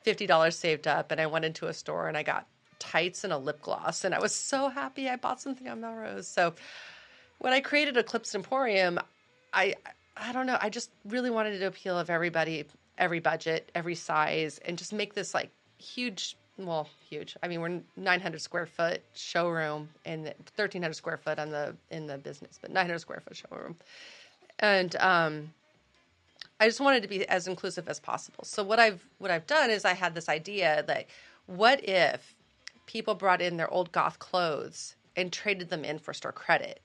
[0.04, 2.48] fifty dollars saved up, and I went into a store and I got
[2.80, 6.28] tights and a lip gloss, and I was so happy I bought something on Melrose.
[6.28, 6.54] So
[7.42, 9.00] when I created Eclipsed Emporium,
[9.52, 9.76] I
[10.16, 10.58] I don't know.
[10.62, 12.66] I just really wanted to appeal of everybody,
[12.98, 16.38] every budget, every size, and just make this like huge.
[16.58, 17.36] Well, huge.
[17.42, 22.20] I mean, we're 900 square foot showroom and 1,300 square foot on the in the
[22.20, 23.76] business, but 900 square foot showroom,
[24.60, 25.52] and um,
[26.60, 28.44] I just wanted to be as inclusive as possible.
[28.44, 31.08] So what I've what I've done is I had this idea that
[31.48, 32.36] what if
[32.86, 36.82] people brought in their old goth clothes and traded them in for store credit.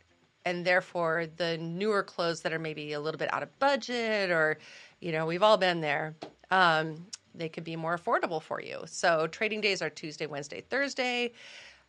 [0.46, 4.56] And therefore the newer clothes that are maybe a little bit out of budget or
[5.00, 6.14] you know, we've all been there.
[6.50, 8.82] Um, they could be more affordable for you.
[8.86, 11.32] So trading days are Tuesday, Wednesday, Thursday.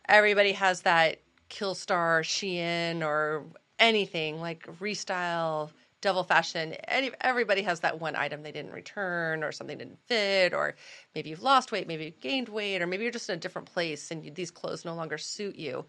[0.08, 3.44] Everybody has that Killstar, Shein, or
[3.78, 6.74] anything like Restyle, Devil Fashion.
[6.86, 10.74] Any, everybody has that one item they didn't return, or something didn't fit, or
[11.14, 13.72] maybe you've lost weight, maybe you've gained weight, or maybe you're just in a different
[13.72, 15.86] place and you, these clothes no longer suit you.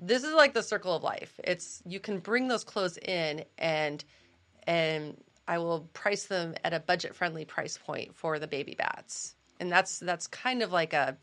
[0.00, 1.38] This is like the circle of life.
[1.44, 4.02] It's you can bring those clothes in and
[4.66, 9.34] and I will price them at a budget friendly price point for the baby bats.
[9.58, 11.16] And that's that's kind of like a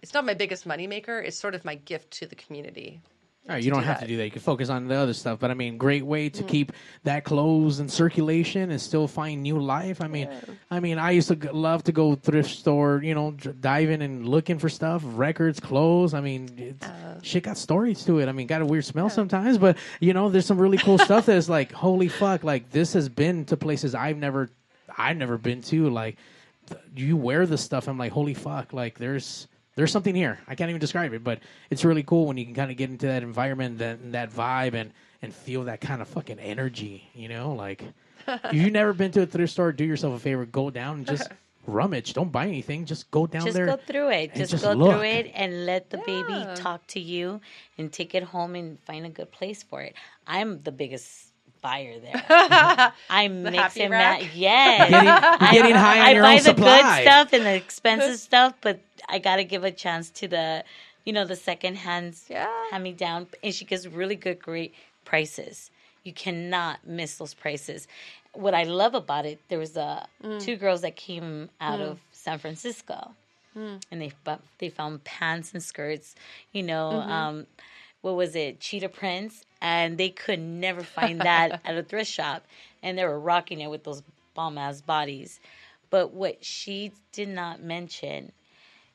[0.00, 3.02] it's not my biggest moneymaker, it's sort of my gift to the community.
[3.48, 4.02] All right, you don't do have that.
[4.06, 4.24] to do that.
[4.26, 5.38] You can focus on the other stuff.
[5.38, 6.32] But I mean, great way Mm.
[6.34, 6.72] to keep
[7.04, 10.02] that clothes in circulation and still find new life.
[10.02, 10.28] I mean,
[10.70, 14.02] I mean, I used to g- love to go thrift store, you know, dr- diving
[14.02, 16.12] and looking for stuff, records, clothes.
[16.12, 17.20] I mean, it's, Uh.
[17.22, 18.28] shit got stories to it.
[18.28, 21.24] I mean, got a weird smell sometimes, but you know, there's some really cool stuff
[21.26, 24.50] that's like, holy fuck, like this has been to places I've never,
[24.98, 25.88] I've never been to.
[25.88, 26.16] Like,
[26.68, 27.88] th- you wear this stuff.
[27.88, 29.48] I'm like, holy fuck, like there's
[29.78, 30.40] there's something here.
[30.48, 31.38] I can't even describe it, but
[31.70, 34.74] it's really cool when you can kind of get into that environment, that that vibe,
[34.74, 37.08] and and feel that kind of fucking energy.
[37.14, 37.84] You know, like
[38.26, 41.06] if you've never been to a thrift store, do yourself a favor, go down and
[41.06, 41.28] just
[41.68, 42.12] rummage.
[42.12, 42.86] Don't buy anything.
[42.86, 43.66] Just go down just there.
[43.66, 44.30] go through it.
[44.30, 44.94] and Just, just go look.
[44.94, 47.40] through it and let the baby talk to you
[47.78, 49.94] and take it home and find a good place for it.
[50.26, 51.27] I'm the biggest
[51.60, 52.24] buyer there.
[53.10, 54.20] I mix happy and rack?
[54.22, 54.30] match.
[54.34, 54.90] Yes.
[54.90, 56.82] Getting- you're getting high on I your buy own the supply.
[56.82, 60.64] good stuff and the expensive stuff, but I got to give a chance to the,
[61.04, 62.48] you know, the second hands Yeah.
[62.70, 63.26] hand me down.
[63.42, 65.70] And she gives really good, great prices.
[66.04, 67.88] You cannot miss those prices.
[68.32, 70.40] What I love about it, there was uh, Mm.
[70.40, 73.12] two girls that came out of San Francisco,
[73.56, 73.82] Mm.
[73.90, 74.12] and they
[74.58, 76.14] they found pants and skirts.
[76.52, 77.10] You know, Mm-hmm.
[77.10, 77.46] um,
[78.02, 82.46] what was it, cheetah prints, and they could never find that at a thrift shop,
[82.82, 84.02] and they were rocking it with those
[84.34, 85.40] bomb ass bodies.
[85.90, 88.32] But what she did not mention,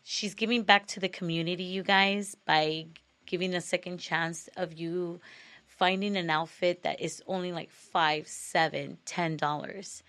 [0.04, 2.86] she's giving back to the community, you guys, by
[3.26, 5.20] giving a second chance of you
[5.66, 10.04] finding an outfit that is only like five, seven, ten dollars,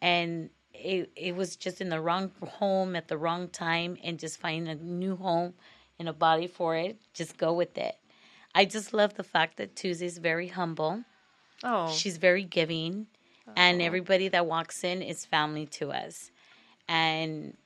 [0.00, 4.38] and it it was just in the wrong home at the wrong time, and just
[4.38, 5.54] finding a new home
[5.98, 6.96] and a body for it.
[7.14, 7.96] Just go with it.
[8.54, 11.04] I just love the fact that Tuesday's very humble.
[11.62, 13.06] Oh, She's very giving,
[13.56, 13.84] and oh.
[13.84, 16.30] everybody that walks in is family to us.
[16.88, 17.56] And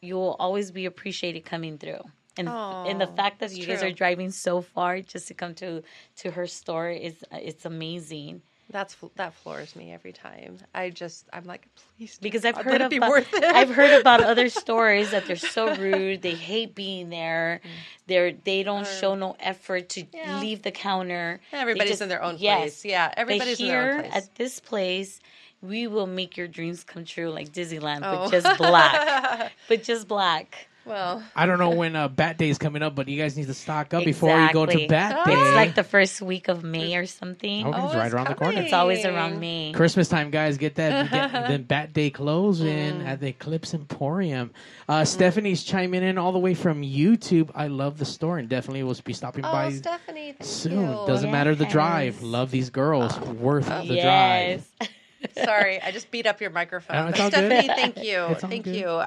[0.00, 2.00] you'll always be appreciated coming through.
[2.36, 5.54] And and the oh, fact that you guys are driving so far just to come
[5.56, 5.82] to
[6.16, 8.42] to her store is it's amazing.
[8.72, 10.58] That's that floors me every time.
[10.74, 13.24] I just I'm like, please, Because I've heard about.
[13.34, 16.22] I've heard about other stories that they're so rude.
[16.22, 17.60] They hate being there.
[17.62, 17.68] Mm.
[18.08, 20.40] They're they don't show no effort to Yeah.
[20.40, 21.40] leave the counter.
[21.52, 22.58] Everybody's just- in their own yes.
[22.60, 22.84] place.
[22.86, 24.14] Yeah, everybody's in their own place.
[24.14, 25.20] at this place,
[25.60, 28.28] we will make your dreams come true like Disneyland, Oh.
[28.30, 29.52] but just black.
[29.68, 30.66] but just black.
[30.84, 33.46] Well, I don't know when uh, Bat Day is coming up, but you guys need
[33.46, 34.86] to stock up before you go to Exactly.
[34.88, 35.32] Bat Day.
[35.40, 37.66] It's like the first week of May or something.
[37.66, 38.60] Okay, it's Oh, right it's around the corner.
[38.60, 39.72] It's always around May.
[39.72, 43.06] Christmas time, guys, get that get them Bat Day clothes Mm.
[43.06, 44.50] at the Eclipsed Emporium.
[44.88, 47.50] Uh, Stephanie's chiming in all the way from YouTube.
[47.54, 50.80] I love the store and definitely will be stopping oh, by Stephanie, thank soon.
[50.90, 51.04] you.
[51.06, 52.14] Doesn't matter the drive.
[52.14, 52.22] Yes.
[52.22, 53.18] Love these girls.
[53.20, 54.66] Worth the yes.
[54.80, 54.90] drive.
[55.44, 56.96] Sorry, I just beat up your microphone.
[56.96, 57.46] No, it's all good.
[57.50, 58.74] Stephanie, thank you, It's all thank good.
[58.74, 59.02] you,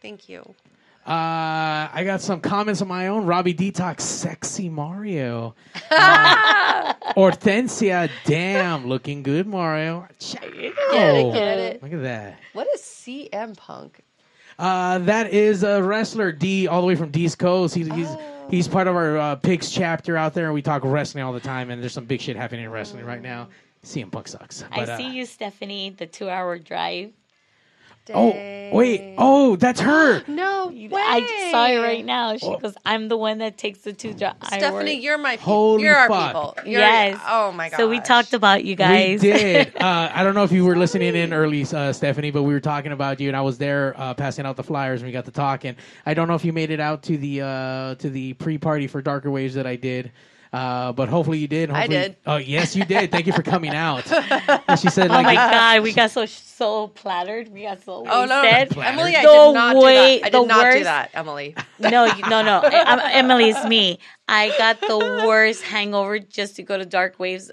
[0.00, 0.54] thank you.
[1.06, 3.26] Uh, I got some comments of my own.
[3.26, 5.54] Robbie Detox, sexy Mario.
[5.88, 10.06] Uh, Hortensia, damn, looking good, Mario.
[10.18, 10.40] Ciao.
[10.40, 11.82] Get it, get it.
[11.82, 12.38] Look at that.
[12.52, 14.00] What is CM Punk?
[14.58, 17.74] Uh, that is a wrestler D, all the way from D's Coast.
[17.74, 18.46] He's he's, Oh.
[18.50, 20.46] he's part of our uh, Pigs chapter out there.
[20.46, 23.04] And we talk wrestling all the time, and there's some big shit happening in wrestling
[23.04, 23.48] right now.
[23.84, 24.64] CM Punk sucks.
[24.72, 26.58] I But, uh, see you, Stephanie, the two hour
[28.06, 28.16] drive.
[28.18, 29.14] Oh wait!
[29.18, 30.22] Oh, that's her.
[30.28, 30.88] No way!
[30.94, 32.36] I just saw it right now.
[32.36, 32.58] She Oh.
[32.58, 34.34] goes, I'm the one that takes the two drive.
[34.46, 35.52] Stephanie, you're my people.
[35.52, 36.56] Holy you're our fuck.
[36.56, 36.70] people.
[36.70, 37.20] You're, Yes.
[37.28, 37.76] Oh my god.
[37.76, 39.22] So we talked about you guys.
[39.22, 39.76] We did.
[39.80, 42.60] uh, I don't know if you were listening in early, uh, Stephanie, but we were
[42.60, 45.24] talking about you, and I was there uh, passing out the flyers, and we got
[45.26, 45.76] to talking.
[46.04, 49.00] I don't know if you made it out to the uh, to the pre-party for
[49.02, 50.12] Darker Waves that I did.
[50.52, 51.70] Uh, but hopefully you did.
[51.70, 52.16] I did.
[52.26, 53.10] Oh yes, you did.
[53.10, 54.04] Thank you for coming out.
[54.68, 57.48] And she said, Oh like, my god, we got so so plattered.
[57.52, 58.78] We got so Oh no, wasted.
[58.78, 60.26] Emily, I The did not way- do that.
[60.26, 61.54] I did not do that, Emily.
[61.78, 62.60] No, you- no, no.
[62.64, 63.98] I, I'm, Emily, it's me.
[64.28, 67.50] I got the worst hangover just to go to Dark Waves.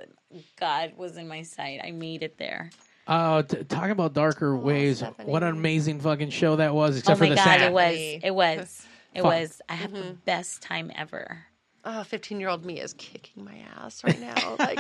[0.59, 1.81] God was in my sight.
[1.83, 2.71] I made it there.
[3.07, 5.03] uh, t- talking about Darker Waves.
[5.25, 6.97] What an amazing fucking show that was.
[6.97, 7.63] Except oh my for the god, sand.
[7.63, 7.95] it was.
[8.23, 8.85] It was.
[9.13, 9.31] It Fuck.
[9.31, 9.61] was.
[9.69, 11.45] I had the best time ever.
[11.85, 14.55] Oh, 15 year old me is kicking my ass right now.
[14.57, 14.79] Like,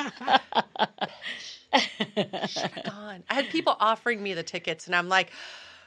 [2.47, 3.23] should have gone.
[3.29, 5.29] I had people offering me the tickets, and I'm like,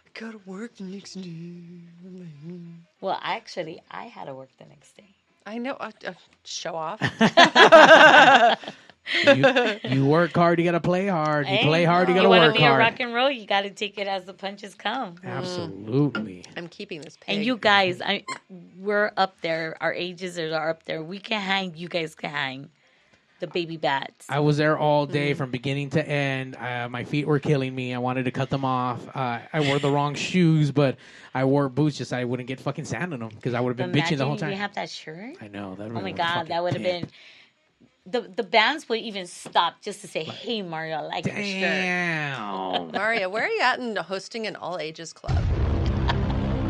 [0.04, 1.30] I gotta work the next day.
[3.00, 5.08] Well, actually, I had to work the next day.
[5.46, 5.72] I know.
[5.74, 6.12] Uh, uh,
[6.44, 7.00] show off.
[9.24, 9.44] you,
[9.90, 11.46] you work hard, you gotta play hard.
[11.46, 12.78] You Hey, play hard, you you gotta want to work be a hard.
[12.80, 15.16] rock and roll, you got to take it as the punches come.
[15.24, 16.44] Absolutely.
[16.56, 17.36] I'm keeping this pig.
[17.36, 18.24] And you guys, I
[18.78, 19.76] we're up there.
[19.80, 21.02] Our ages are up there.
[21.02, 21.74] We can hang.
[21.76, 22.70] You guys can hang.
[23.38, 24.24] The baby bats.
[24.30, 25.36] I was there all day Mm.
[25.36, 26.56] from beginning to end.
[26.56, 27.92] Uh, my feet were killing me.
[27.92, 29.06] I wanted to cut them off.
[29.14, 30.96] Uh, I wore the wrong shoes, but
[31.34, 33.78] I wore boots just so I wouldn't get fucking sand on them because I would
[33.78, 34.52] have been bitching the whole time.
[34.52, 35.36] You have that shirt.
[35.42, 35.84] I know that.
[35.90, 37.08] Oh my god, that would have been.
[38.06, 41.60] The the bands would even stop just to say, "Hey Mario, I like your shirt."
[41.60, 42.90] Damn.
[42.92, 45.36] Mario, where are you at in hosting an all ages club?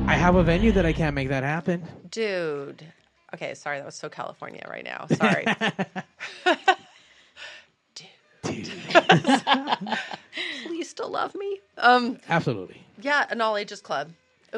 [0.08, 1.82] I have a venue that I can't make that happen.
[2.10, 2.86] Dude.
[3.34, 5.06] Okay, sorry, that was so California right now.
[5.14, 5.44] Sorry.
[7.94, 8.70] Dude.
[10.66, 11.60] Please still love me.
[11.78, 12.80] Um, Absolutely.
[13.02, 14.12] yeah, an all ages club.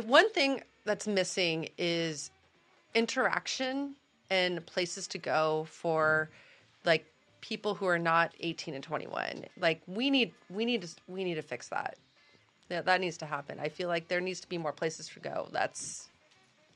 [0.05, 2.31] One thing that's missing is
[2.95, 3.95] interaction
[4.31, 6.29] and places to go for
[6.89, 7.07] like
[7.41, 9.45] people who are not 18 and 21.
[9.61, 11.97] Like we need we need to we need to fix that.
[12.69, 13.59] Yeah, that needs to happen.
[13.61, 15.49] I feel like there needs to be more places to go.
[15.53, 16.09] That's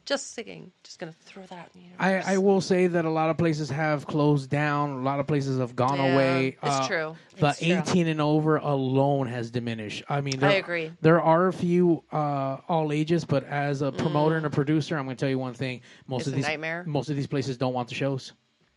[0.05, 0.73] just singing.
[0.85, 2.27] Just gonna throw that out in the universe.
[2.27, 4.91] I, I will say that a lot of places have closed down.
[4.91, 6.57] A lot of places have gone Yeah, away.
[6.63, 7.17] Uh, it's true.
[7.39, 7.73] The It's true.
[7.73, 10.03] 18 and over alone has diminished.
[10.09, 10.91] I mean, there, I agree.
[11.03, 14.39] There are a few uh, all ages, but as a promoter Mm.
[14.39, 16.45] and a producer, I'm going to tell you one thing: most It's of a these
[16.47, 16.85] nightmare.
[16.87, 18.33] most of these places don't want the shows,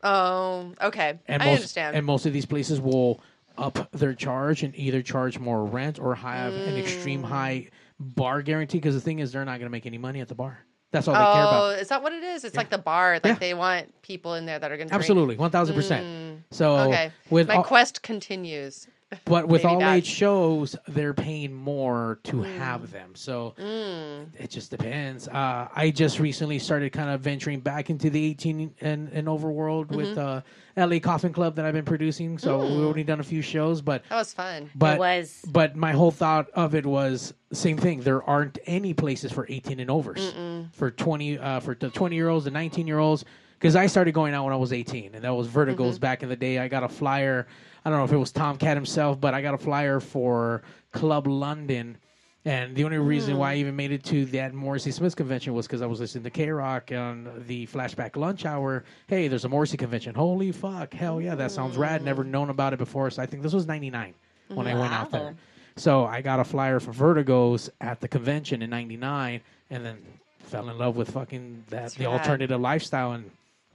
[0.06, 1.20] Oh, okay.
[1.28, 1.96] and I most understand.
[1.96, 3.22] and most of these places will
[3.58, 7.26] up their charge and either charge more rent or have an extreme Mm.
[7.26, 7.68] high
[8.00, 8.78] bar guarantee.
[8.78, 10.60] Because the thing is, they're not going to make any money at the bar.
[10.92, 11.80] That's all oh, they care about.
[11.80, 12.44] is that what it is?
[12.46, 13.14] It's like the bar.
[13.16, 13.34] Like Yeah.
[13.36, 16.44] they want people in there that are going to Absolutely, one thousand percent.
[16.52, 17.12] So Okay.
[17.30, 18.88] with My all- quest continues.
[19.26, 22.58] But with all that- age shows, they're paying more to Mm.
[22.58, 23.12] have them.
[23.14, 25.28] So it just depends.
[25.28, 29.52] Uh, I just recently started kind of venturing back into the 18 and, and over
[29.52, 30.18] world with Mhm.
[30.18, 30.42] uh,
[30.76, 32.38] LA Coffin Club that I've been producing.
[32.38, 34.70] So we've only done a few shows, but That was fun.
[34.76, 35.42] but It was.
[35.52, 38.02] but my whole thought of it was same thing.
[38.02, 40.74] There aren't any places for 18 and overs Mm-mm.
[40.74, 43.24] for 20 uh, for the 20 year olds, the 19 year olds.
[43.58, 46.02] Because I started going out when I was 18, and that was Vertigo's Mhm.
[46.02, 46.60] back in the day.
[46.60, 47.48] I got a flyer.
[47.86, 51.28] I don't know if it was Tomcat himself, but I got a flyer for Club
[51.28, 51.98] London.
[52.44, 53.62] And the only reason why I hmm.
[53.62, 57.00] even made it to that Morrissey Smith convention was because I was listening to KROQ
[57.00, 58.84] on the Flashback Lunch Hour.
[59.08, 60.16] Hey, there's a Morrissey convention.
[60.16, 60.94] Holy fuck.
[60.94, 62.04] Hell yeah, that sounds rad.
[62.04, 62.32] Never hmm.
[62.32, 63.10] known about it before.
[63.12, 64.14] So I think this was 99
[64.50, 65.36] when I went out there.
[65.78, 69.98] So I got a flyer for Vertigos at the convention in '99, and then
[70.40, 72.14] fell in love with fucking that That's the rad.
[72.14, 73.30] alternative lifestyle, and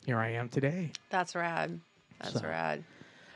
[0.07, 0.93] here I am today.
[1.11, 1.79] That's rad.
[2.21, 2.85] That's So- rad.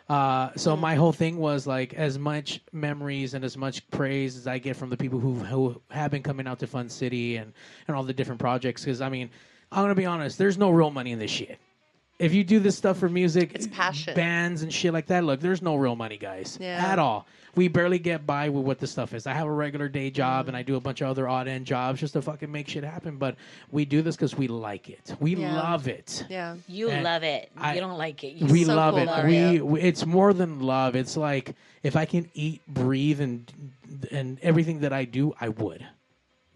[0.08, 4.46] Uh, so my whole thing was like as much memories and as much praise as
[4.46, 7.52] I get from the people who who have been coming out to Fun City and
[7.88, 8.84] and all the different projects.
[8.84, 9.30] Because I mean,
[9.72, 11.58] I'm gonna be honest, there's no real money in this shit.
[12.18, 14.14] If you do this stuff for music, It's passion.
[14.14, 15.24] bands and shit like that.
[15.24, 16.92] Look, there's no real money, guys, Yeah.
[16.92, 17.26] at all.
[17.56, 19.26] We barely get by with what the stuff is.
[19.26, 20.48] I have a regular day job mm.
[20.48, 22.82] and I do a bunch of other odd end jobs just to fucking make shit
[22.84, 23.16] happen.
[23.16, 23.36] But
[23.70, 25.14] we do this because we like it.
[25.20, 25.54] We Yeah.
[25.54, 26.24] love it.
[26.28, 26.56] Yeah.
[26.68, 27.50] You And love it.
[27.56, 28.34] I- you don't like it.
[28.34, 29.06] You we so love cool, it.
[29.06, 29.50] Mario.
[29.52, 30.96] We, we it's more than love.
[30.96, 33.52] It's like if I can eat, breathe, and
[34.10, 35.86] and everything that I do, I would.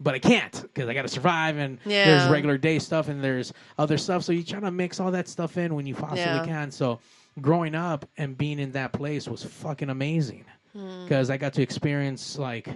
[0.01, 3.51] But I can't because I got to survive, and there's regular day stuff, and there's
[3.77, 4.23] other stuff.
[4.23, 6.45] So you try to mix all that stuff in when you possibly Yeah.
[6.45, 6.71] can.
[6.71, 6.99] So
[7.41, 11.03] growing up and being in that place was fucking amazing Hmm.
[11.03, 12.69] because I got to experience like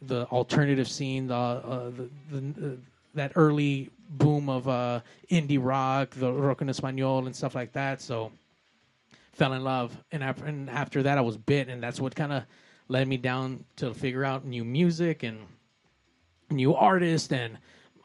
[0.00, 2.76] the alternative scene, the uh, the, the uh,
[3.14, 5.00] that early boom of uh,
[5.30, 8.00] indie rock, the rock en español, and stuff like that.
[8.00, 8.32] So
[9.32, 12.44] fell in love, and and after that, I was bit, and that's what kind of
[12.88, 15.38] led me down to figure out new music and
[16.50, 17.58] new artist and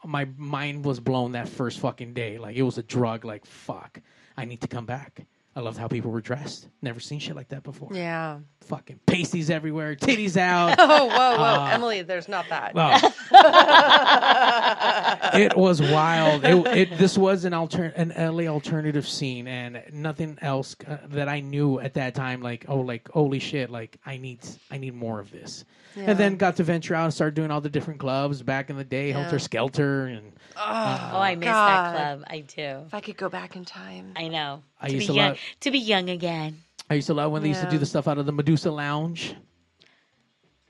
[0.04, 2.38] my mind was blown that first fucking day.
[2.38, 3.24] Like it was a drug.
[3.24, 4.00] Like fuck,
[4.36, 5.26] I need to come back.
[5.56, 6.68] I loved how people were dressed.
[6.82, 7.88] Never seen shit like that before.
[7.90, 8.40] Yeah.
[8.60, 10.76] Fucking pasties everywhere, titties out.
[10.88, 11.62] Oh, whoa, whoa.
[11.62, 12.74] Uh, Emily, there's not that.
[12.74, 13.00] well,
[15.34, 16.44] it was wild.
[16.44, 21.28] It, it this was an alter an LA alternative scene, and nothing else uh, that
[21.28, 22.42] I knew at that time.
[22.42, 23.70] Like, oh, like holy shit!
[23.70, 24.40] Like, I need
[24.70, 25.64] I need more of this.
[25.96, 26.10] Yeah.
[26.10, 28.76] And then got to venture out and start doing all the different clubs back in
[28.76, 29.22] the day, Yeah.
[29.22, 31.94] Helter Skelter, and uh, Oh, I miss God.
[31.94, 32.24] that club.
[32.28, 32.82] I do.
[32.86, 34.12] If I could go back in time.
[34.14, 34.62] I know.
[34.80, 36.62] I to used be to young, love- to be young again.
[36.88, 38.70] I used to love when they used to do the stuff out of the Medusa
[38.70, 39.34] Lounge.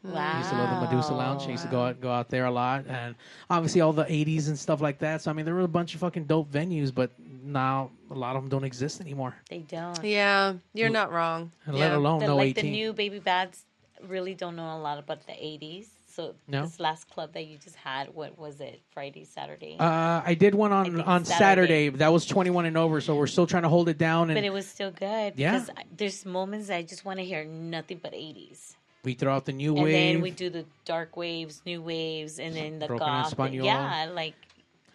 [0.03, 0.35] Wow.
[0.35, 1.43] I used to love the Medusa Lounge.
[1.43, 3.17] I used to go out, go out there a lot, and
[3.51, 5.21] obviously all the '80s and stuff like that.
[5.21, 8.37] So I mean, there were a bunch of fucking dope venues, but now a lot
[8.37, 9.35] of them don't exist anymore.
[9.51, 10.03] They don't.
[10.05, 11.51] Yeah, you're not wrong.
[11.67, 11.87] And yeah.
[11.89, 12.65] let alone The, no like 18.
[12.65, 13.65] the new baby bats
[14.07, 15.89] really don't know a lot about the 80s.
[16.17, 16.63] So No?
[16.63, 18.81] this last club that you just had, what was it?
[18.95, 19.77] Friday, Saturday?
[19.79, 21.89] Uh, I did one on on Saturday.
[21.91, 21.99] Saturday.
[21.99, 24.31] That was 21 and over, so we're still trying to hold it down.
[24.31, 25.35] And but it was still good.
[25.37, 25.53] Yeah.
[25.53, 28.77] Because there's moments I just want to hear nothing but 80s.
[29.05, 29.95] we throw out the new and wave.
[29.95, 33.53] And then we do the dark waves, new waves, and then the Broken goth.
[33.53, 34.37] Yeah, like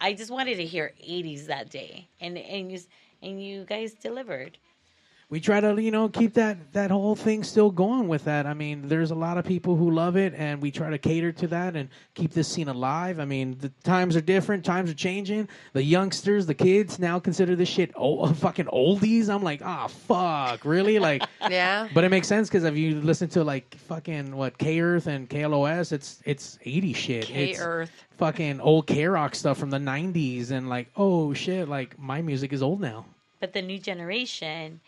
[0.00, 2.80] I just wanted to hear 80s that day, and and you
[3.22, 4.58] and you guys delivered.
[5.32, 8.52] We try to you know keep that that whole thing still going with that i
[8.52, 11.46] mean there's a lot of people who love it and we try to cater to
[11.46, 15.48] that and keep this scene alive i mean the times are different times are changing
[15.72, 20.66] the youngsters the kids now consider this shit old, fucking oldies i'm like ah fuck
[20.66, 21.88] really like Yeah.
[21.94, 25.30] but it makes sense because if you listen to like fucking what K Earth and
[25.30, 27.24] KLOS, it's it's 80 shit.
[27.24, 27.90] K It's Earth.
[28.18, 32.62] fucking old KROQ stuff from the 90s, and like oh shit, like my music is
[32.62, 33.06] old now.
[33.40, 34.80] But the new generation,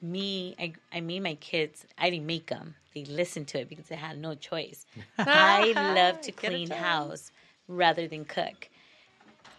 [0.00, 1.86] me, I, I made my kids.
[1.96, 2.74] I didn't make them.
[2.94, 4.86] They listened to it because they had no choice.
[5.18, 7.30] I love to clean house
[7.66, 8.68] rather than cook.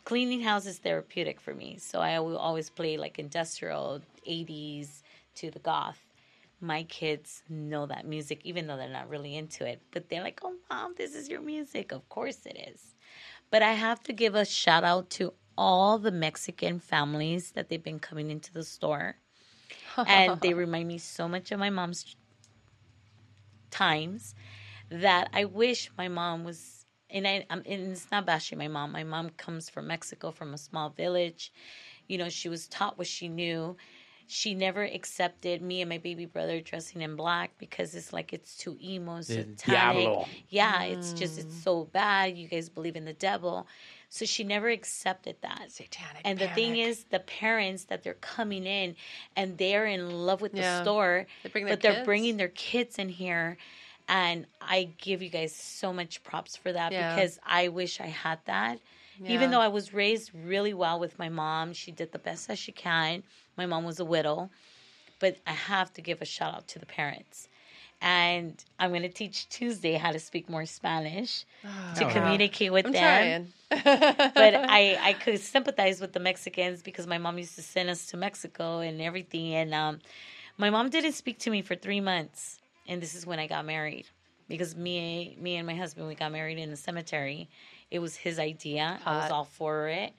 [0.05, 5.03] Cleaning house is therapeutic for me, so I will always play like industrial '80s
[5.35, 5.99] to the goth.
[6.61, 9.81] My kids know that music, even though they're not really into it.
[9.91, 12.95] But they're like, "Oh, mom, this is your music." Of course it is.
[13.51, 17.83] But I have to give a shout out to all the Mexican families that they've
[17.83, 19.17] been coming into the store.
[20.05, 22.15] And they remind me so much of my mom's
[23.71, 24.35] times
[24.89, 26.85] that I wish my mom was.
[27.09, 28.91] And, I, I'm, and it's not bashing my mom.
[28.91, 31.51] My mom comes from Mexico, from a small village.
[32.07, 33.75] You know, she was taught what she knew.
[34.27, 38.55] She never accepted me and my baby brother dressing in black because it's like it's
[38.57, 40.17] too emo, The satanic.
[40.17, 40.29] diablo.
[40.49, 41.39] Yeah, it's just Mm.
[41.39, 42.37] it's so bad.
[42.37, 43.67] You guys believe in the devil,
[44.09, 45.71] so she never accepted that.
[45.71, 46.23] Satanic.
[46.25, 48.95] And the thing is, the parents that they're coming in
[49.35, 53.57] and they're in love with the store, They but they're bringing their kids in here.
[54.07, 57.13] And I give you guys so much props for that Yeah.
[57.13, 58.79] because I wish I had that.
[59.21, 59.31] Yeah.
[59.33, 62.57] Even though I was raised really well with my mom, she did the best as
[62.57, 63.21] she can.
[63.55, 64.49] My mom was a widow,
[65.19, 67.47] but I have to give a shout out to the parents.
[68.01, 71.45] And I'm going to teach Tuesday how to speak more Spanish
[71.95, 72.11] to wow.
[72.11, 77.37] communicate with I'm them but I, I could sympathize with the Mexicans because my mom
[77.37, 79.53] used to send us to Mexico and everything.
[79.53, 79.99] And um,
[80.57, 82.57] my mom didn't speak to me for three months,
[82.87, 84.07] and this is when I got married
[84.47, 87.47] because me, me and my husband we got married in the cemetery.
[87.91, 88.99] It was his idea.
[89.05, 90.13] I was all for it,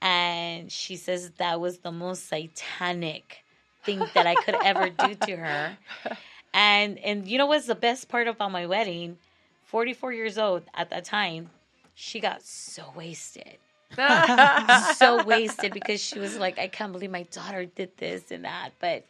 [0.00, 3.44] and she says that was the most satanic
[3.84, 5.78] thing that I could ever do to her.
[6.54, 9.18] And and you know what's the best part about my wedding?
[9.64, 11.50] Forty four years old at that time,
[11.94, 13.58] she got so wasted
[14.96, 18.70] so wasted because she was like, I can't believe my daughter did this and that.
[18.80, 19.04] But,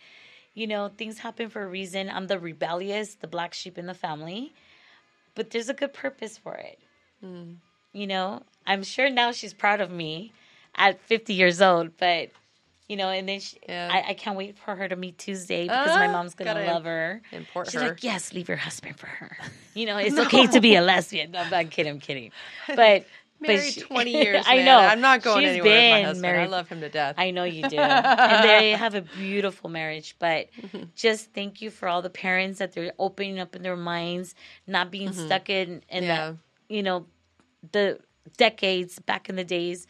[0.54, 2.10] you know, things happen for a reason.
[2.10, 4.52] I'm the rebellious, the black sheep in the family,
[5.34, 6.78] but there's a good purpose for it.
[7.24, 7.56] Mm.
[7.92, 10.32] You know, I'm sure now she's proud of me
[10.74, 12.30] at 50 years old, but.
[12.92, 13.88] You know, and then she, Yeah.
[13.90, 16.84] I, I can't wait for her to meet Tuesday because my Ah, mom's gonna love
[16.84, 17.22] her.
[17.32, 17.88] import She's her.
[17.88, 19.36] like, yes, leave your husband for her.
[19.74, 21.30] You know, it's okay to be a lesbian.
[21.30, 21.92] No, I'm not kidding.
[21.94, 22.30] I'm kidding.
[22.82, 23.06] But
[23.40, 24.44] Married she- 20 years.
[24.46, 24.64] I man.
[24.66, 24.78] know.
[24.78, 26.36] I'm not going She's anywhere with my husband.
[26.42, 27.14] I love him to death.
[27.16, 27.78] I know you do.
[27.78, 30.14] and they have a beautiful marriage.
[30.18, 30.48] But
[30.94, 34.34] just thank you for all the parents that they're opening up in their minds,
[34.66, 36.16] not being stuck in, in Yeah.
[36.32, 36.36] that,
[36.68, 37.06] you know,
[37.72, 37.98] the
[38.36, 39.86] decades back in the days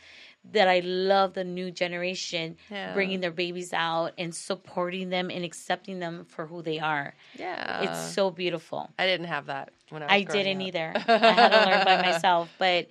[0.51, 2.93] that I love the new generation Yeah.
[2.95, 7.15] bringing their babies out and supporting them and accepting them for who they are.
[7.39, 7.83] yeah.
[7.83, 8.91] it's so beautiful.
[8.99, 10.67] I didn't have that when I was I didn't up.
[10.69, 10.93] either.
[11.09, 12.51] I had to learn by myself.
[12.59, 12.89] But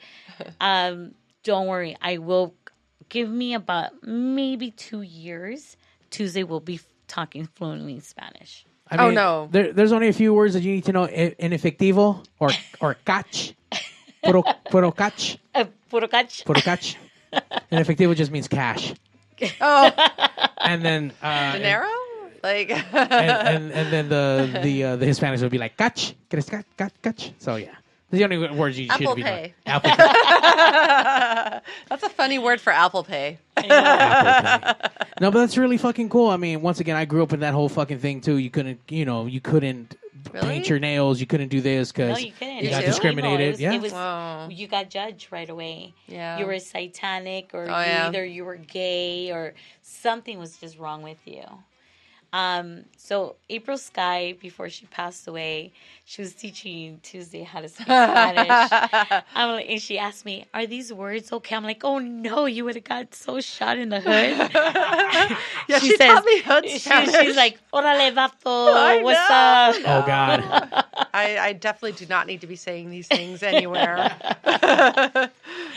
[0.62, 1.14] um,
[1.44, 2.56] don't worry, I will
[3.10, 5.76] give me about maybe two years.
[6.10, 8.66] Tuesday we'll be talking fluently Spanish.
[8.90, 9.48] I Oh, mean, no.
[9.52, 12.50] There, there's only a few words that you need to know: I- inefectivo or
[12.82, 13.54] or catch,
[14.24, 16.44] puro puro catch, Uh, puro cach.
[16.46, 16.98] puro catch.
[17.72, 18.94] Inefectivo just means cash,
[19.62, 19.92] Oh,
[20.62, 21.88] and then uh, dinero?
[22.44, 26.50] Like, and, and and then the the uh, the Hispanics would be like "cach, ¿Quieres
[26.50, 27.70] cach, cach, cach?" So yeah,
[28.12, 29.54] the only words you Apple should be Pay.
[29.66, 31.62] Apple Pay.
[31.90, 33.38] That's a funny word for Apple Pay.
[33.58, 36.30] No, but that's really fucking cool.
[36.30, 38.38] I mean, once again, I grew up in that whole fucking thing too.
[38.38, 39.96] You couldn't, you know, you couldn't
[40.34, 40.48] Really?
[40.48, 41.20] paint your nails.
[41.20, 42.58] You couldn't do this No, because you couldn't.
[42.64, 43.40] you got It was discriminated.
[43.40, 43.48] illegal.
[43.48, 44.48] It was, yeah, it was, Wow.
[44.50, 45.94] you got judged right away.
[46.08, 46.38] Yeah.
[46.40, 48.08] You were satanic, or Oh, you, yeah.
[48.08, 51.44] either you were gay, or something was just wrong with you.
[52.34, 55.74] Um, so April Sky, before she passed away,
[56.06, 58.70] she was teaching Tuesday how to speak Spanish.
[59.36, 62.64] I'm like, and she asked me, "Are these words okay?" I'm like, "Oh no, you
[62.66, 64.52] would have got so shot in the hood."
[65.68, 70.42] Yeah, she taught me hood she- she's like, "Órale, vato, I what's up?" Oh God,
[71.14, 74.16] I, I definitely do not need to be saying these things anywhere.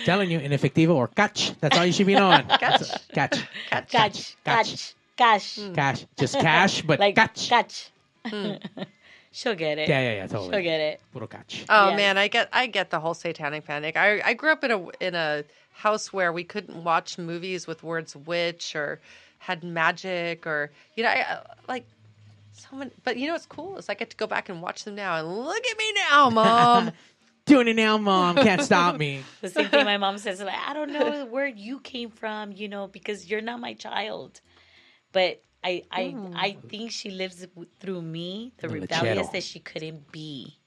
[0.05, 1.53] telling you, in efectivo or catch.
[1.61, 2.45] That's all you should be knowing.
[2.47, 3.11] Catch.
[3.13, 3.39] catch,
[3.71, 5.57] Catch, catch, catch, cash.
[5.59, 5.75] Mm.
[5.75, 6.07] cash.
[6.19, 7.49] Just cash, but like catch.
[7.49, 7.91] catch.
[8.27, 8.61] Mm.
[9.33, 9.89] She'll get it.
[9.89, 10.53] Yeah, yeah, yeah, totally.
[10.53, 11.01] She'll get it.
[11.13, 11.65] Puro catch.
[11.69, 11.97] Oh Yes.
[11.97, 13.97] man, I get I get the whole satanic panic.
[13.97, 17.83] I I grew up in a in a house where we couldn't watch movies with
[17.83, 19.01] words witch or
[19.41, 21.85] had magic or you know I, I- like
[22.53, 22.93] so many.
[23.03, 25.17] But you know what's cool is I get to go back and watch them now
[25.17, 26.93] and look at me now, mom.
[27.47, 28.37] Doing it now, mom.
[28.37, 29.23] Can't stop me.
[29.43, 30.41] The same thing my mom says.
[30.41, 34.41] Like, I don't know where you came from, you know, because you're not my child.
[35.15, 37.47] But I, I, I think she lives
[37.81, 39.33] through me, the The rebellious lechero.
[39.33, 40.59] that she couldn't be.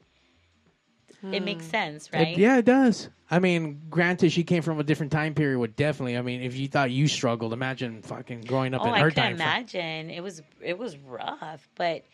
[1.32, 1.72] It makes Hmm.
[1.72, 2.38] sense, It- right?
[2.38, 3.10] yeah, it does.
[3.30, 5.60] I mean, granted, she came from a different time period.
[5.60, 6.18] Would definitely.
[6.18, 9.12] I mean, if you thought you struggled, imagine fucking growing up Oh, in I her
[9.12, 9.38] can time.
[9.38, 9.48] frame.
[9.48, 10.10] imagine.
[10.10, 12.06] It was it was rough, but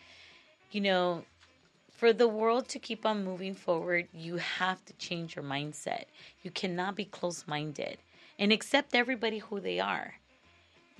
[0.72, 1.24] you know,
[1.92, 6.06] for the world to keep on moving forward, you have to change your mindset.
[6.42, 7.98] You cannot be close-minded
[8.40, 10.16] and accept everybody who they are.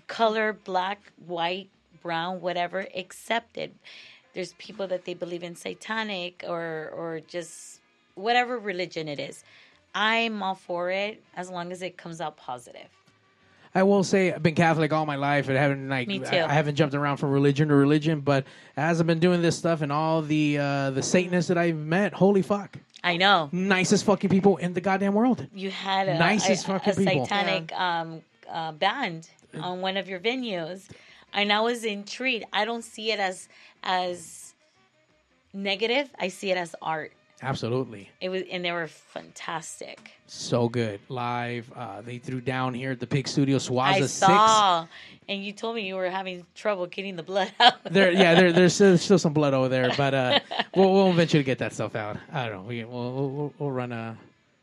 [0.08, 1.70] Color, black, white,
[2.02, 3.74] brown, whatever, accept it.
[4.34, 7.82] There's people that they believe in satanic or or just
[8.16, 9.44] whatever religion it is.
[9.96, 12.90] I'm all for it as long as it comes out positive.
[13.76, 15.50] I will say I've been Catholic all my life.
[15.50, 16.26] and haven't like Me too.
[16.26, 18.46] I, haven't jumped around from religion to religion, but
[18.78, 22.14] as I've been doing this stuff and all the uh, the Satanists that I've met,
[22.14, 23.50] holy fuck, I know.
[23.52, 25.48] nicest fucking people in the goddamn world.
[25.54, 27.26] you had a, Nicest a, fucking a people.
[27.26, 28.22] satanic um,
[28.54, 30.88] uh, band on one of your venues,
[31.34, 32.46] and I was intrigued.
[32.54, 33.50] I don't see it as
[33.84, 34.54] as
[35.54, 36.10] negative.
[36.20, 37.12] I see it as art.
[37.42, 40.12] Absolutely, It was, and they were fantastic.
[40.28, 41.70] so good live.
[41.76, 44.14] Uh, they threw down here at the Pig Studio Swaza I Six.
[44.14, 44.88] saw,
[45.28, 47.74] and you told me you were having trouble getting the blood out.
[47.92, 50.40] There, yeah, there, there's still, still some blood over there, but uh,
[50.76, 52.16] we'll, we'll eventually get that stuff out.
[52.32, 52.62] I don't know.
[52.64, 54.16] We, we'll, we'll, we'll run uh,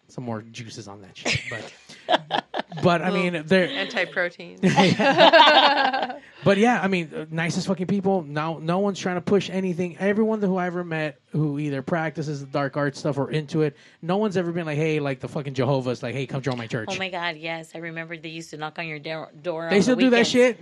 [0.08, 2.44] some more juices on that shit, but
[2.82, 4.58] but I mean, they're Anti protein.
[6.42, 8.22] But yeah, I mean, uh, nicest fucking people.
[8.22, 9.98] Now, no one's trying to push anything.
[9.98, 13.76] Everyone who I ever met who either practices the dark art stuff or into it,
[14.00, 16.66] no one's ever been like, "Hey, like the fucking Jehovah's, like, hey, come join my
[16.66, 17.36] church." Oh my God!
[17.36, 19.30] Yes, I remember they used to knock on your door.
[19.42, 20.58] door they on still the do that shit.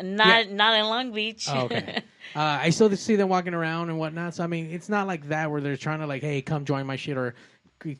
[0.00, 1.46] Not not in Long Beach.
[1.50, 2.02] Oh, okay.
[2.36, 4.34] uh, I still see them walking around and whatnot.
[4.34, 6.86] So I mean, it's not like that where they're trying to like, "Hey, come join
[6.86, 7.36] my shit," or cr-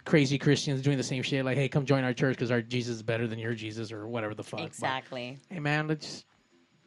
[0.05, 2.97] crazy Christians doing the same shit, like, "Hey, come join our church because our Jesus
[2.97, 4.61] is better than your Jesus," or whatever the fuck.
[4.61, 5.39] But, exactly.
[5.51, 6.25] hey, man, let's.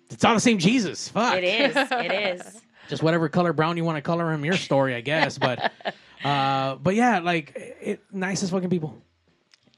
[0.09, 1.07] It's all the same Jesus.
[1.09, 1.35] Fuck.
[1.35, 1.75] It is.
[1.75, 2.61] It is.
[2.89, 5.37] just whatever color brown you want to color him your story, I guess.
[5.37, 5.71] But
[6.23, 9.01] uh, but yeah, like it, nicest fucking people.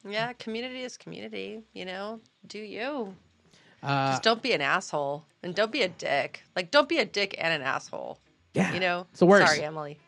[0.07, 1.61] yeah, community is community.
[1.73, 3.15] You know, do you?
[3.83, 6.41] Uh, Just don't be an asshole and don't be a dick.
[6.55, 8.17] Like, don't be a dick and an asshole.
[8.53, 9.45] yeah, You know, it's the worst.
[9.47, 9.99] Sorry, Emily.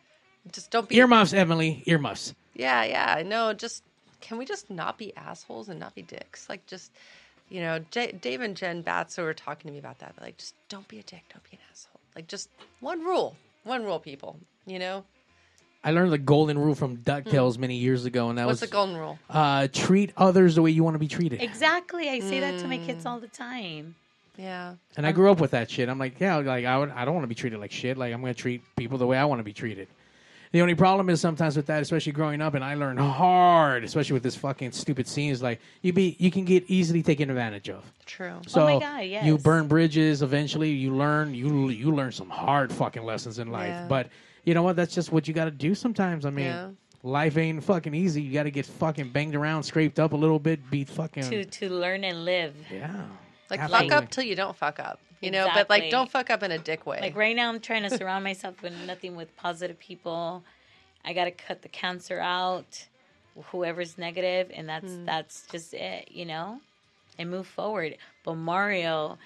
[0.51, 0.95] Just don't be.
[0.95, 1.83] Earmuffs, Emily.
[1.85, 2.33] Earmuffs.
[2.55, 3.23] Yeah, yeah.
[3.25, 3.83] No, just
[4.21, 6.49] can we just not be assholes and not be dicks?
[6.49, 6.91] Like, just
[7.49, 10.15] you know, J- Dave and Jen Batso were talking to me about that.
[10.17, 11.99] They're like, just don't be a dick, don't be an asshole.
[12.15, 12.49] Like, just
[12.79, 14.39] one rule, one rule, people.
[14.65, 15.03] You know,
[15.83, 18.47] I learned the golden rule from Ducktales many years ago, and that Hmm.
[18.47, 19.19] what's was the golden rule?
[19.29, 21.41] uh, treat others the way you want to be treated.
[21.41, 22.09] Exactly.
[22.09, 22.85] I say that to my Mm.
[22.87, 23.95] kids all the time.
[24.37, 25.87] Yeah, And I grew up with that shit.
[25.87, 27.95] I'm like, yeah, like I would, I don't want to be treated like shit.
[27.97, 29.87] Like I'm going to treat people the way I want to be treated.
[30.55, 34.13] The only problem is sometimes with that, especially growing up, and I learned hard, especially
[34.13, 35.43] with this fucking stupid scenes.
[35.43, 37.83] Like you be, you can get easily taken advantage of.
[38.05, 38.35] true.
[38.37, 39.25] Oh so Oh my God, yeah.
[39.25, 40.21] you burn bridges.
[40.21, 43.67] Eventually, you learn you you learn some hard fucking lessons in life.
[43.67, 43.87] Yeah.
[43.89, 44.07] But
[44.45, 44.77] you know what?
[44.77, 46.25] That's just what you got to do sometimes.
[46.25, 46.69] I mean, Yeah.
[47.03, 48.21] life ain't fucking easy.
[48.21, 51.43] You got to get fucking banged around, scraped up a little bit, be fucking To
[51.43, 52.55] to learn and live.
[52.71, 53.07] yeah.
[53.49, 53.89] Like, Absolutely.
[53.89, 54.99] fuck up till you don't fuck up.
[55.21, 56.99] You know, but like, don't fuck up in a dick way.
[57.01, 60.43] Like right now, I'm trying to surround myself with nothing with positive people.
[61.03, 62.85] I got to cut the cancer out,
[63.51, 65.05] whoever's negative, and that's Hmm.
[65.05, 66.61] that's just it, you know,
[67.17, 67.97] and move forward.
[68.23, 69.17] But Mario,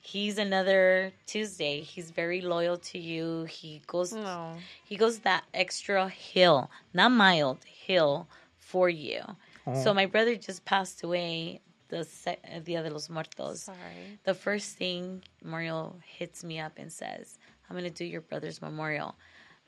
[0.00, 1.80] he's another Tuesday.
[1.80, 3.44] He's very loyal to you.
[3.44, 4.56] He goes No.
[4.84, 8.28] he goes that extra hill, not mild hill
[8.58, 9.22] for you.
[9.66, 9.82] Oh.
[9.82, 11.60] So my brother just passed away
[11.90, 13.62] the se- uh, Dia de los Muertos.
[13.64, 14.18] Sorry.
[14.24, 17.38] The first thing Mario hits me up and says,
[17.68, 19.16] "I'm gonna do your brother's memorial."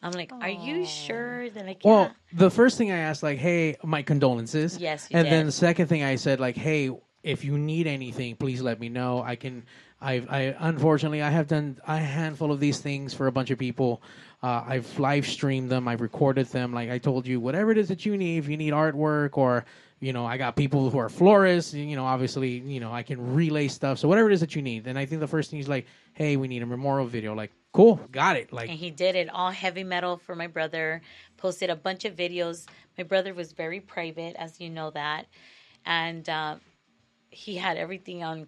[0.02, 3.38] I'm like, "Are you sure that I can?" Well, the first thing I asked, like,
[3.38, 4.78] hey, my condolences.
[4.78, 6.90] Yes, you and then the second thing I said, like, hey,
[7.22, 9.22] if you need anything, please let me know.
[9.22, 9.64] I can.
[10.00, 13.58] I've, I unfortunately I have done a handful of these things for a bunch of
[13.58, 14.02] people.
[14.42, 15.86] Uh, I've live streamed them.
[15.86, 16.72] I've recorded them.
[16.72, 19.64] Like I told you, whatever it is that you need, if you need artwork or
[20.02, 21.72] you know, I got people who are florists.
[21.72, 23.98] You know, obviously, you know, I can relay stuff.
[23.98, 24.88] So whatever it is that you need.
[24.88, 27.34] And I think the first thing is like, hey, we need a memorial video.
[27.34, 28.52] Like, cool, got it.
[28.52, 31.00] Like, and he did it all heavy metal for my brother
[31.36, 32.66] posted a bunch of videos
[32.96, 35.26] my brother was very private as you know that
[35.86, 36.56] and uh,
[37.30, 38.46] he had everything on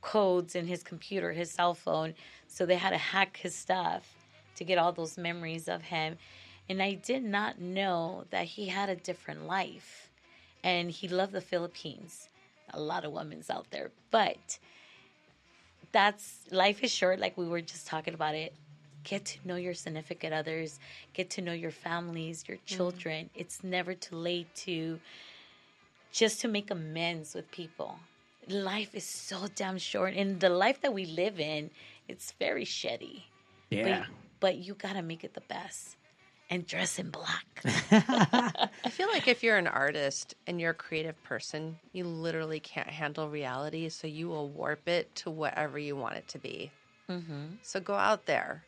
[0.00, 2.14] codes in his computer his cell phone
[2.46, 4.14] so they had to hack his stuff
[4.54, 6.16] to get all those memories of him
[6.68, 10.05] and i did not know that he had a different life
[10.66, 12.28] and he loved the philippines.
[12.74, 13.92] A lot of women's out there.
[14.10, 14.58] But
[15.92, 18.52] that's life is short like we were just talking about it.
[19.04, 20.80] Get to know your significant others.
[21.14, 22.76] Get to know your families your mm-hmm.
[22.76, 23.30] children.
[23.36, 24.98] It's never too late to
[26.10, 28.00] just to make amends with people.
[28.48, 30.14] Life is so damn short.
[30.14, 31.70] And the life that we live in
[32.08, 33.22] it's very shitty.
[33.70, 33.84] Yeah.
[33.84, 34.06] but,
[34.40, 35.95] but you gotta make it the best
[36.50, 37.46] and dress in black
[37.90, 42.88] I feel like if you're an artist and you're a creative person, you literally can't
[42.88, 46.70] handle reality, so you will warp it to whatever you want it to be.
[47.10, 47.56] mm-hmm.
[47.62, 48.64] So go out there,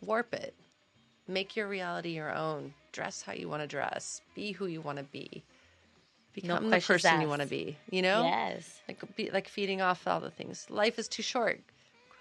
[0.00, 0.54] warp it,
[1.28, 2.72] make your reality your own.
[2.92, 5.44] Dress how you want to dress, be who you want to be,
[6.32, 7.76] become the questions person you want to be.
[7.90, 10.66] You know, yes like be like feeding off all the things.
[10.70, 11.60] Life is too short.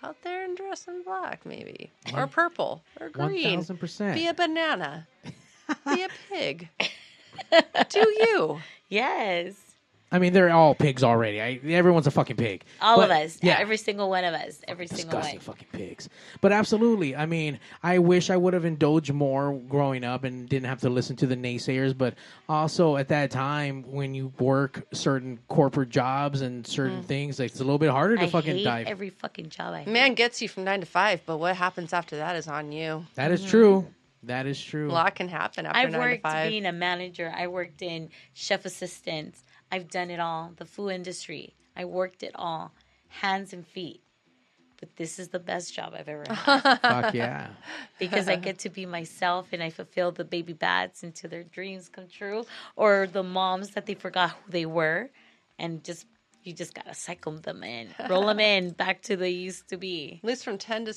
[0.05, 3.59] Out there and dress in black, maybe, or purple, or green.
[3.61, 4.13] 1000%.
[4.13, 5.07] Be a banana.
[5.91, 6.69] be a pig.
[7.89, 8.59] Do you?
[8.87, 9.64] yes
[10.11, 11.41] I mean, they're all pigs already.
[11.41, 12.63] I, everyone's a fucking pig.
[12.79, 13.57] all But, of us Yeah.
[13.59, 16.09] every single one of us every single disgusting one fucking pigs.
[16.41, 20.67] But absolutely, I mean, I wish I would have indulged more growing up and didn't
[20.67, 21.97] have to listen to the naysayers.
[21.97, 22.15] But
[22.47, 27.05] also at that time, when you work certain corporate jobs and certain mm.
[27.05, 28.87] things, like, it's a little bit harder to I fucking hate dive.
[28.87, 29.91] every fucking job I hate.
[29.91, 33.05] Man gets you from nine to five, but what happens after that is on you.
[33.15, 33.81] That is true.
[33.81, 33.89] Mm-hmm.
[34.27, 34.89] That is true.
[34.89, 36.49] A lot can happen after I've nine worked to five.
[36.49, 37.31] being a manager.
[37.35, 39.43] I worked in chef assistants.
[39.71, 40.51] I've done it all.
[40.57, 41.53] The food industry.
[41.75, 42.71] I worked it all,
[43.09, 44.01] hands and feet.
[44.79, 47.47] But this is the best job I've ever had Fuck yeah.
[47.99, 51.89] because I get to be myself and I fulfill the baby bats until their dreams
[51.89, 55.09] come true, or the moms that they forgot who they were,
[55.57, 56.05] and just
[56.45, 60.19] you just gotta cycle them in, roll them in back to the used to be.
[60.23, 60.93] At least from 10 to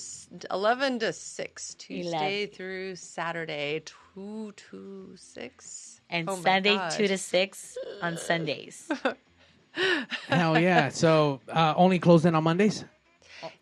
[0.51, 2.55] 11 to 6, Tuesday Eleven.
[2.55, 3.83] through Saturday,
[4.15, 6.01] 2 to 6.
[6.11, 8.91] And Oh Sunday two to six on Sundays.
[10.29, 10.89] Hell yeah.
[10.89, 12.85] So uh, only closed in on Mondays?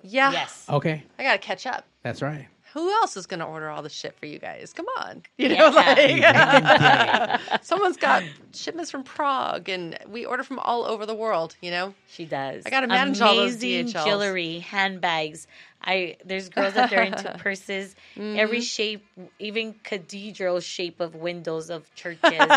[0.02, 0.30] Yeah.
[0.30, 0.64] Yes.
[0.68, 1.02] Okay.
[1.18, 1.86] I got to catch up.
[2.02, 2.46] That's right.
[2.76, 4.74] Who else is going to order all the shit for you guys?
[4.74, 5.22] Come on.
[5.38, 7.38] You know, Yeah.
[7.40, 8.22] like, someone's got
[8.54, 11.94] shipments from Prague and we order from all over the world, you know?
[12.06, 12.64] She does.
[12.66, 14.04] I gotta manage all those Amazing DHLs.
[14.04, 15.46] jewelry, handbags.
[15.82, 18.62] I there's girls that they're into purses, every Mm-hmm.
[18.62, 19.06] shape,
[19.38, 22.50] even cathedral shape of windows of churches.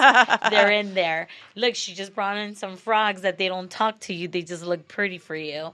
[0.50, 1.28] they're in there.
[1.56, 4.28] Look, she just brought in some frogs that they don't talk to you.
[4.28, 5.72] They just look pretty for you.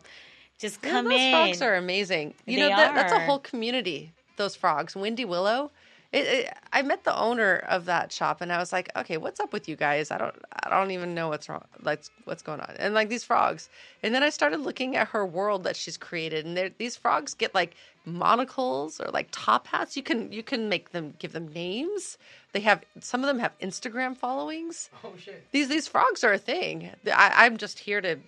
[0.60, 1.32] Just Yeah, come those in.
[1.32, 2.34] frogs are amazing.
[2.46, 4.12] You know, They that, that's a whole community.
[4.36, 5.72] Those frogs, Windy Willow.
[6.12, 9.40] It, it, I met the owner of that shop, and I was like, "Okay, what's
[9.40, 10.12] up with you guys?
[10.12, 11.66] I don't, I don't even know what's wrong.
[11.82, 13.70] Like, what's going on?" And like these frogs,
[14.02, 17.54] and then I started looking at her world that she's created, and these frogs get
[17.54, 17.76] like
[18.06, 19.98] monocles or like top hats.
[19.98, 22.18] You can, you can make them, give them names.
[22.54, 24.90] They have some of them have Instagram followings.
[25.04, 25.44] Oh, shit.
[25.52, 26.92] These these frogs are a thing.
[27.08, 28.20] I, I'm just here to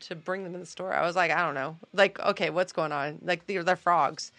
[0.00, 0.92] to bring them in the store.
[0.92, 1.76] I was like, I don't know.
[1.92, 3.18] Like, okay, what's going on?
[3.22, 4.32] Like they're, they're frogs.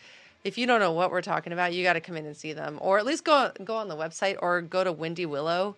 [0.46, 2.54] If you don't know what we're talking about, you got to come in and see
[2.54, 5.76] them, or at least go go on the website or go to Windy Willow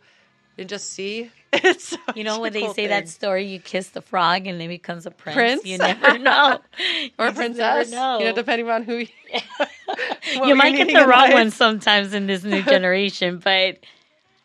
[0.57, 1.31] and just see.
[1.53, 4.67] It's You know when they cool say that story, you kiss the frog and it
[4.67, 5.35] becomes a prince.
[5.35, 5.65] Prince?
[5.65, 6.59] You never know.
[7.17, 8.19] or You princess, know.
[8.19, 8.97] you know, depending on who.
[8.97, 9.07] You,
[10.45, 11.33] you might get the wrong life.
[11.33, 13.77] one sometimes in this new generation, but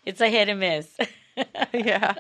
[0.06, 0.96] it's a hit and miss.
[1.74, 2.14] yeah.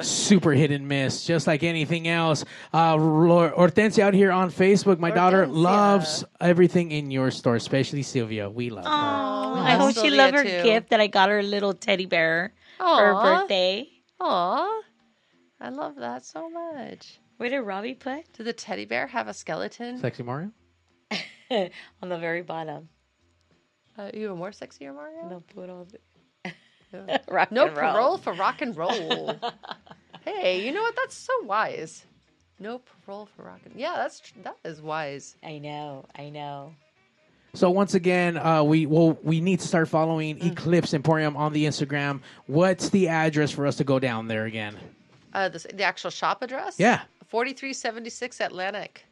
[0.00, 2.44] Super hit and miss, just like anything else.
[2.74, 4.98] Uh, Lor- Hortensia out here on Facebook.
[4.98, 5.54] My daughter Hortensia.
[5.62, 8.48] loves everything in your store, especially Sylvia.
[8.50, 8.90] We love her.
[8.90, 10.62] I love hope she Sylvia, loved her too.
[10.62, 13.88] gift that I got her a little teddy bear for her birthday.
[14.20, 14.82] Aw.
[15.60, 17.18] I love that so much.
[17.38, 18.32] Where did Robbie put?
[18.34, 19.98] Did the teddy bear have a skeleton?
[19.98, 20.50] Sexy Mario.
[21.50, 22.88] On the very bottom.
[23.98, 25.28] Uh, even more sexier, Mario?
[25.28, 26.15] No, put all the Yeah.
[27.28, 27.92] Rock no and roll.
[27.92, 29.34] parole for rock and roll.
[30.24, 30.94] hey, you know what?
[30.96, 32.04] That's so wise.
[32.58, 35.36] No parole for rock and Yeah, that's tr- that is wise.
[35.44, 36.74] I know, I know.
[37.54, 41.64] So once again, uh, we well we need to start following Eclipsed Emporium on the
[41.66, 42.20] Instagram.
[42.46, 44.76] What's the address for us to go down there again?
[45.34, 46.76] Uh, the, the actual shop address?
[46.78, 47.02] Yeah.
[47.28, 49.04] 4376 Atlantic.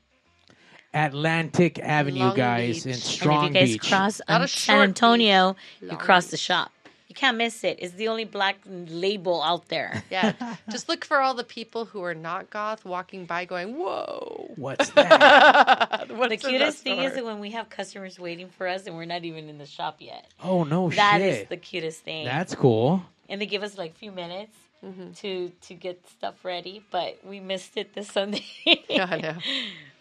[0.95, 2.95] Atlantic Avenue, Long guys, Beach.
[2.95, 3.91] in Strong and if you guys Beach.
[3.91, 6.71] cross Not on a San Antonio, beach, you long cross the shop.
[7.15, 7.79] You can't miss it.
[7.81, 10.03] It's the only black label out there.
[10.11, 10.33] Yeah.
[10.69, 14.51] Just look for all the people who are not goth walking by going, whoa.
[14.57, 16.07] What's that?
[16.17, 18.97] What's the cutest that thing is that when we have customers waiting for us and
[18.97, 20.27] we're not even in the shop yet.
[20.43, 21.49] oh no That is shit!
[21.51, 22.25] the cutest thing.
[22.25, 23.03] That's cool.
[23.29, 25.13] and they give us like a few minutes Mm-hmm.
[25.13, 28.45] to to get stuff ready, but we missed it this Sunday.
[28.91, 29.37] Yeah, I know.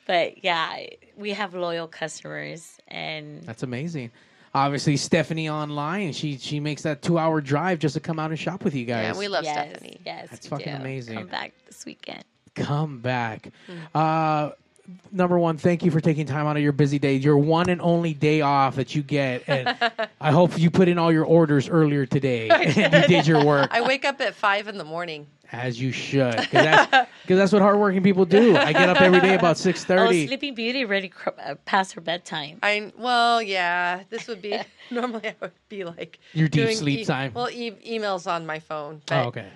[0.06, 0.77] But yeah,
[1.15, 4.11] we have loyal customers, and That's amazing.
[4.56, 6.14] Obviously, Stephanie online.
[6.14, 8.86] She she makes that two hour drive just to come out and shop with you
[8.86, 9.14] guys.
[9.16, 10.00] Yeah, we love yes, Stephanie.
[10.06, 10.80] yes, That's we fucking do.
[10.80, 11.18] amazing.
[11.18, 12.24] Come back this weekend.
[12.56, 13.50] come back.
[13.68, 13.78] Mm.
[13.96, 14.52] Uh,
[15.12, 17.80] number one, thank you for taking time out of your busy day, your one and
[17.82, 19.44] only day off that you get.
[19.48, 19.76] And
[20.22, 23.70] I hope you put in all your orders earlier today and you did your work
[23.72, 25.28] I wake up at 5 in the morning.
[25.52, 26.92] as you should, because that's,
[27.28, 28.58] 'cause that's what hardworking people do.
[28.58, 30.26] I get up every day about six Oh, thirty.
[30.28, 32.58] Sleeping Beauty already cr- uh, past her bedtime.
[32.64, 34.02] I well, yeah.
[34.10, 34.58] This would be
[34.92, 37.34] normally I would be like Your deep doing sleep time.
[37.36, 39.02] Well, e- emails on my phone.
[39.12, 39.48] oh, okay.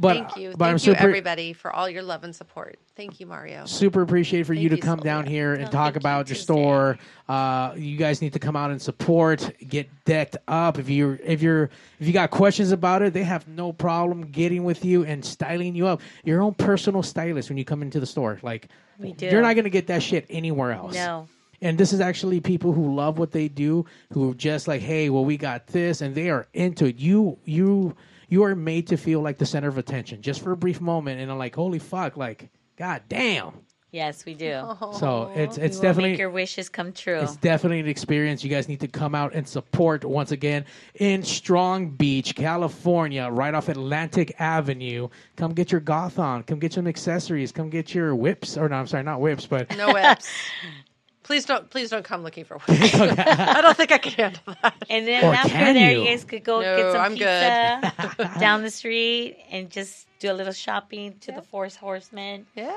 [0.00, 2.78] But, Thank you, but I'm thank you, everybody, for all your love and support.
[2.96, 3.66] Thank you, Mario.
[3.66, 6.28] super appreciate for you to you, come down here and No, talk thank you, about
[6.30, 6.98] your store.
[7.28, 10.78] Uh, you guys need to come out and support, get decked up.
[10.78, 11.64] If you're if you're
[12.00, 15.74] if you got questions about it, they have no problem getting with you and styling
[15.74, 16.00] you up.
[16.24, 18.40] Your own personal stylist when you come into the store.
[18.42, 19.26] Like We do.
[19.26, 20.94] you're not gonna get that shit anywhere else.
[20.94, 21.28] No.
[21.60, 25.10] And this is actually people who love what they do, who are just like, hey,
[25.10, 26.96] well, we got this, and they are into it.
[26.98, 27.94] You, you,
[28.32, 31.20] you are made to feel like the center of attention, just for a brief moment,
[31.20, 32.48] and I'm like, holy fuck, like,
[32.78, 33.52] god damn.
[33.90, 34.74] Yes, we do.
[34.98, 37.20] So it's it's will definitely make your wishes come true.
[37.20, 38.42] it's definitely an experience.
[38.42, 40.64] You guys need to come out and support once again
[40.94, 45.08] in Strong Beach, California, right off Atlantic Avenue.
[45.36, 46.42] Come get your goth on.
[46.44, 47.52] Come get some accessories.
[47.52, 48.56] Come get your whips.
[48.56, 50.30] Or no, I'm sorry, not whips, but No whips.
[51.22, 52.94] please don't, please don't come looking for whips.
[52.94, 54.74] I don't think I can handle that.
[54.90, 56.00] And then Or after can there, you?
[56.00, 60.30] you guys could go No, get some I'm pizza down the street and just do
[60.30, 62.46] a little shopping to the Force Horsemen.
[62.54, 62.76] Yeah.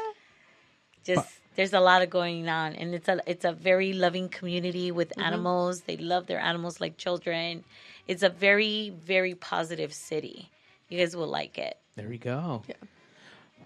[1.04, 4.92] Just there's a lot of going on, and it's a it's a very loving community
[4.92, 5.22] with Mm-hmm.
[5.22, 5.82] animals.
[5.82, 7.64] They love their animals like children.
[8.08, 10.50] It's a very very positive city.
[10.90, 11.78] You guys will like it.
[11.96, 12.64] There we go.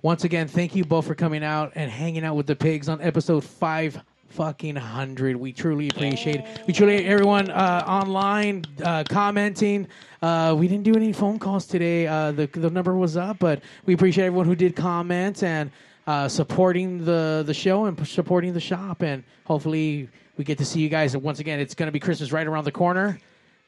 [0.01, 3.01] Once again, thank you both for coming out and hanging out with the pigs on
[3.01, 3.99] episode five
[4.29, 5.35] fucking hundred.
[5.35, 6.61] We truly appreciate it.
[6.67, 9.87] We truly everyone uh, online uh, commenting.
[10.21, 12.07] Uh, we didn't do any phone calls today.
[12.07, 15.71] Uh, the the number was up, but we appreciate everyone who did comment and
[16.07, 19.01] uh, supporting the the show and supporting the shop.
[19.01, 21.13] And hopefully, we get to see you guys.
[21.13, 23.19] And once again, it's going to be Christmas right around the corner.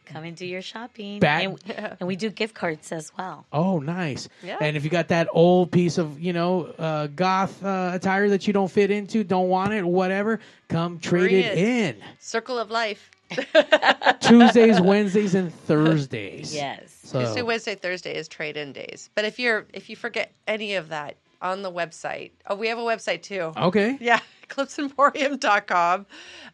[0.06, 3.46] Come and do your shopping, Back- and, and we do gift cards as well.
[3.54, 4.28] Oh, nice.
[4.44, 4.58] Yeah.
[4.60, 8.46] And if you got that old piece of, you know, uh, goth uh, attire that
[8.46, 11.96] you don't fit into, don't want it, whatever, come trade Bring it, it.
[11.96, 11.96] in.
[12.20, 13.10] Circle of life.
[14.20, 16.54] Tuesdays, Wednesdays, and Thursdays.
[16.54, 16.98] Yes.
[17.04, 19.10] So, Tuesday, Wednesday, Thursday is trade in days.
[19.16, 22.78] But if you're if you forget any of that on the website, oh, we have
[22.78, 23.52] a website too.
[23.58, 23.98] okay.
[24.00, 26.06] Yeah, eclipseemporium.com.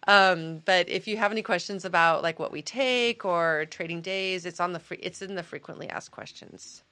[0.07, 4.45] Um, but if you have any questions about like what we take or trading days,
[4.45, 6.84] it's on the free, it's in the frequently asked questions.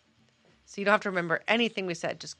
[0.65, 2.19] So you don't have to remember anything we said.
[2.19, 2.35] Just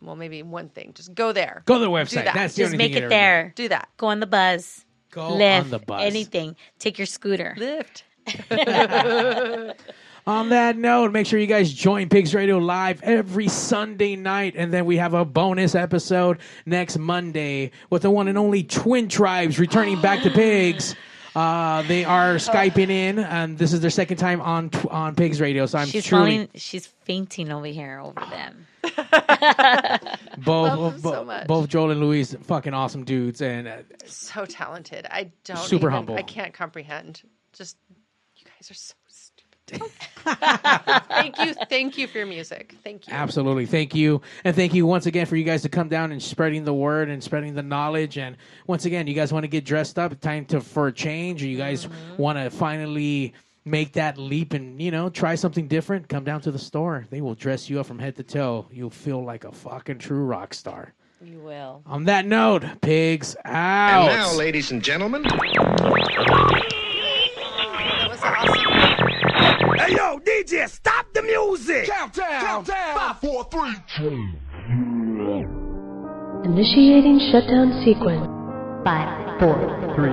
[0.00, 0.92] well, maybe one thing.
[0.94, 1.62] Just go there.
[1.66, 2.24] Go to the website.
[2.24, 2.34] that.
[2.34, 3.42] That's the Just only make thing it gotta remember.
[3.44, 3.52] there.
[3.56, 3.88] Do that.
[3.96, 4.84] Go on the bus.
[5.10, 6.02] Go Lyft, on the bus.
[6.02, 6.56] Anything.
[6.78, 7.54] Take your scooter.
[7.58, 8.04] Lift.
[10.26, 14.54] On that note, make sure you guys join Pigz Radio live every Sunday night.
[14.56, 19.08] And then we have a bonus episode next Monday with the one and only Twin
[19.08, 20.96] Tribes returning back to Pigs.
[21.36, 25.64] Uh, they are Skyping in, and this is their second time on on Pigz Radio.
[25.66, 28.66] So I'm She's truly falling, she's fainting over here over them.
[30.38, 31.46] both Love them so both, much.
[31.46, 33.76] both Joel and Luis, fucking awesome dudes, and uh,
[34.06, 35.06] So talented.
[35.08, 36.16] I don't Super even- humble.
[36.16, 37.22] I can't comprehend.
[37.52, 37.76] Just
[38.34, 39.05] you guys are so stupid.
[39.66, 42.74] Thank you, thank you for your music.
[42.84, 43.12] Thank you.
[43.14, 43.66] Absolutely.
[43.66, 44.20] Thank you.
[44.44, 47.08] And thank you once again for you guys to come down and spreading the word
[47.08, 48.18] and spreading the knowledge.
[48.18, 48.36] And
[48.66, 51.46] once again, you guys want to get dressed up, time to for a change, or
[51.46, 52.22] you guys Mm-hmm.
[52.22, 53.34] want to finally
[53.64, 57.06] make that leap and you know try something different, come down to the store.
[57.10, 58.66] They will dress you up from head to toe.
[58.70, 60.92] You'll feel like a fucking true rock star.
[61.22, 61.82] You will.
[61.86, 64.10] On that note, pigs out.
[64.10, 65.24] And now, ladies and gentlemen,
[70.36, 71.86] DJ, stop the music!
[71.86, 72.40] Countdown!
[72.42, 72.94] Countdown!
[72.94, 74.28] Five, four, three, two.
[76.44, 78.26] Initiating shutdown sequence.
[78.84, 79.56] Five, four,
[79.94, 80.12] three,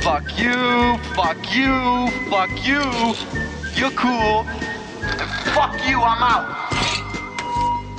[0.00, 2.80] Fuck you, fuck you, fuck you.
[3.74, 4.44] You're cool.
[5.52, 6.60] Fuck you, I'm out.